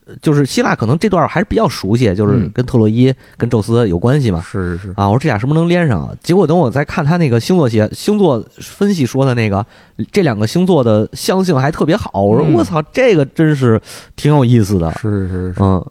[0.05, 4.41] 呃就是希腊可能这段还是比较熟悉，就是嗯跟特洛伊、跟宙斯有关系嘛。
[4.41, 6.11] 是是是，啊，我说这俩是不是能连上啊？
[6.23, 9.65] 结果等我再看他那个星座写星座分析说的那个，
[10.11, 12.23] 这两个星座的相性还特别好。
[12.23, 13.79] 我说嗯我操，这个真是
[14.15, 14.91] 挺有意思的。
[14.93, 15.85] 是是是，嗯，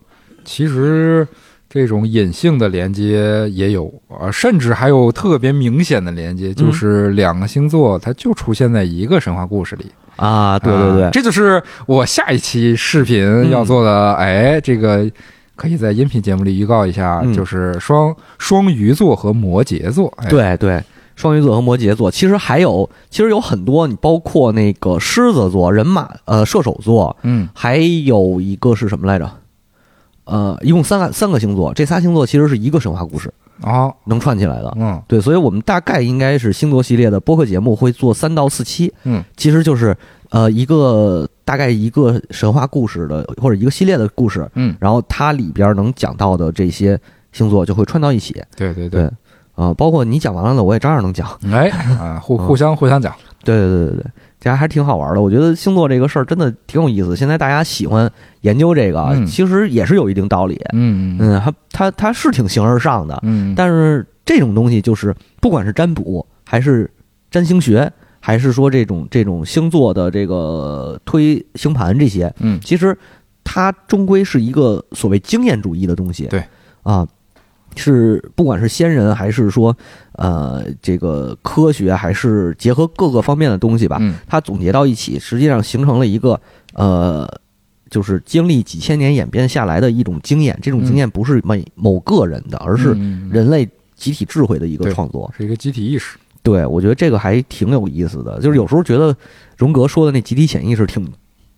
[0.44, 1.26] 其实
[1.72, 9.86] 这种隐性的连接也有，啊，甚至还有特别明显的连接，就是两个星座它就出现在一个神话故事里。
[10.16, 14.12] 啊，对对啊对，这就是我下一期视频要做的。
[14.12, 15.10] 哎，这个
[15.56, 20.12] 可以在音频节目里预告一下，嗯就是双双鱼座和摩羯座。
[20.18, 20.78] 哎、，对对，
[21.16, 29.26] 双鱼座和摩羯座，其实还有，其实有很多，你包括那个狮子座、人马呃射手座，嗯还有一个是什么来着？
[30.24, 34.72] 呃，一共三个三个星座，这仨星座其实是一个神话故事啊，能串起来的。
[34.78, 39.96] 嗯对，所以我们大概应该是星座系列的播客节目会做三到四期，嗯，其实就是
[40.30, 46.98] 呃一个大概一个神话故事的或者一个系列的故事，嗯，然后它里边能讲到的这些
[47.32, 48.40] 星座就会串到一起。
[48.56, 49.10] 对对对，
[49.54, 51.28] 啊、包括你讲完了的，我也照样能讲。
[51.52, 51.68] 哎
[51.98, 53.12] 啊，互 嗯互相互相讲。
[53.44, 54.04] 对对对对对，
[54.42, 55.22] 这还还挺好玩的。
[55.22, 57.14] 我觉得星座这个事儿真的挺有意思。
[57.14, 60.60] 现在大家喜欢研究这个，嗯其实也是有一定道理。
[60.72, 66.90] 嗯它它它是挺形而上的，嗯，但是这种东西就是不管是占卜还是
[67.30, 72.98] 占星学，还是说这种这种星座的这个推星盘这些，嗯其实
[73.44, 76.26] 它终归是一个所谓经验主义的东西。
[76.26, 76.42] 对
[76.82, 77.06] 啊，
[77.76, 79.76] 是不管是先人还是说
[80.12, 86.40] 呃这个科学，还是结合各个方面的东西吧，嗯它总结到一起，实际上形成了一个
[86.74, 87.28] 呃。
[87.90, 92.96] 就是经历几千年演变下来的一种经验，这种经验不是每某个人的，而是
[93.30, 95.30] 人类集体智慧的一个创作。
[95.36, 96.16] 是一个集体意识。
[96.42, 98.40] 对，我觉得这个还挺有意思的。
[98.40, 99.14] 就是有时候觉得
[99.58, 101.06] 荣格说的那集体潜意识挺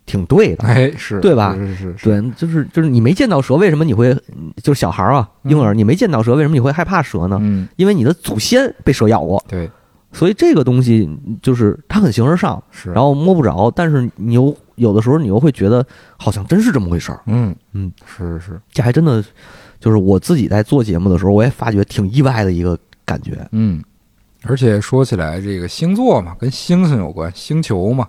[0.06, 0.64] 挺对的。
[0.64, 1.54] 哎，是对吧？
[1.54, 2.04] 是是是，是。
[2.04, 4.16] 对，就是就是你没见到蛇，为什么你会
[4.62, 7.38] 就是小孩儿啊，婴儿，你没见到蛇，为什么你会害怕蛇呢？
[7.42, 9.70] 嗯，因为你的祖先被蛇咬过，对，
[10.12, 11.08] 所以这个东西
[11.42, 15.84] 就是它很形而上，是，然后摸不着，但是你又有的时候你又会觉得
[16.16, 17.20] 好像真是这么回事儿。
[17.26, 19.24] 嗯嗯，是是是，这还真的
[19.80, 23.46] 就是我自己在做节目的时候，我也发觉挺意外的一个感觉。
[23.52, 23.82] 嗯，
[24.44, 28.08] 而且说起来，这个星座嘛，跟星星有关，星球嘛，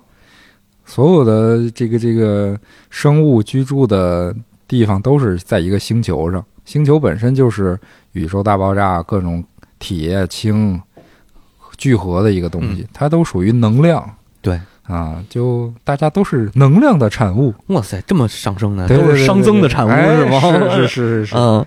[0.86, 2.58] 所有的这个这个
[2.88, 4.34] 生物居住的
[4.66, 7.78] 地方都是在一个星球上，星球本身就是
[8.12, 9.44] 宇宙大爆炸各种
[9.78, 10.80] 铁氢。
[11.78, 14.02] 聚合的一个东西，它都属于能量。
[14.40, 17.52] 对啊，就大家都是能量的产物。
[17.66, 20.40] 哇塞，这么上升的，都是熵增的产物是吗？
[20.70, 21.36] 是是 是是。
[21.36, 21.66] 嗯，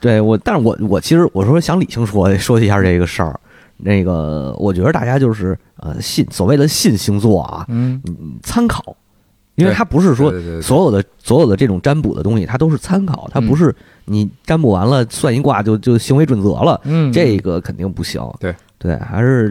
[0.00, 3.38] 对我，但是我我其实我说想理性说说一下这个事儿。
[3.78, 8.02] 那个，我觉得大家就是呃信所谓的信星座啊，嗯，
[8.42, 8.96] 参考，
[9.54, 13.74] 因为它不是说所有的所有的这种占卜的东西，它都是参考，它不是
[14.04, 16.80] 你占卜完了算一卦就就行为准则了。
[16.84, 18.22] 嗯，这个肯定不行。
[18.40, 18.54] 对。
[18.80, 19.48] 对，还是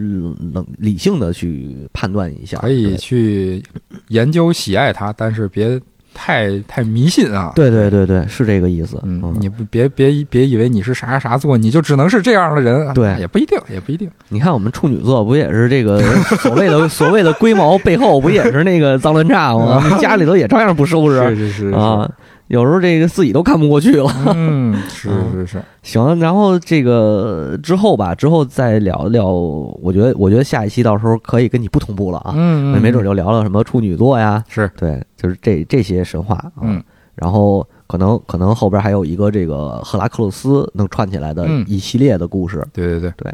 [0.54, 3.62] 冷理性的去判断一下，可以去
[4.08, 5.78] 研究喜爱它，但是别
[6.18, 7.52] 太太迷信啊。
[7.56, 9.00] 对对对对，是这个意思。
[9.04, 12.92] 嗯，你不别别别以为你是啥啥啥座，你就只能是这样的人。
[12.96, 14.10] 对，也不一定，也不一定。
[14.30, 16.02] 你看我们处女座不也是这个
[16.42, 19.98] 所谓的所谓的龟毛背后不也是那个脏乱差吗？
[20.02, 21.36] 家里头也照样不收拾。
[21.36, 22.10] 是是是啊。
[22.48, 34.70] 有时候这个自己都看不过去了，嗯， 是是是，行，然后这个之后吧，之后再聊聊，我觉得我觉得下一期到时候可以跟你不同步了啊，嗯，没准就聊聊什么处女座呀，是。
[34.78, 36.82] 对，就是这这些神话啊，嗯，
[37.16, 43.12] 然后可能可能后边还有一个这个赫拉克勒斯能串起来的一系列的故事，对对对。
[43.18, 43.34] 对，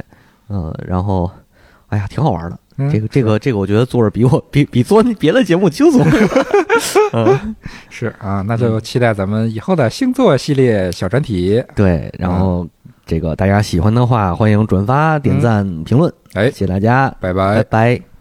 [0.50, 1.30] 嗯，然后，
[1.88, 2.58] 哎呀，挺好玩的。
[2.92, 6.06] 这个这个这个，我觉得做着比我比比做别的节目轻松。
[7.14, 7.56] 嗯，
[7.90, 11.64] 是啊，那就期待咱们以后的星座系列小专题。
[11.76, 12.68] 对，然后
[13.06, 16.12] 这个大家喜欢的话，欢迎转发、点赞、评论。
[16.34, 18.13] 哎，谢谢大家，拜拜，拜拜。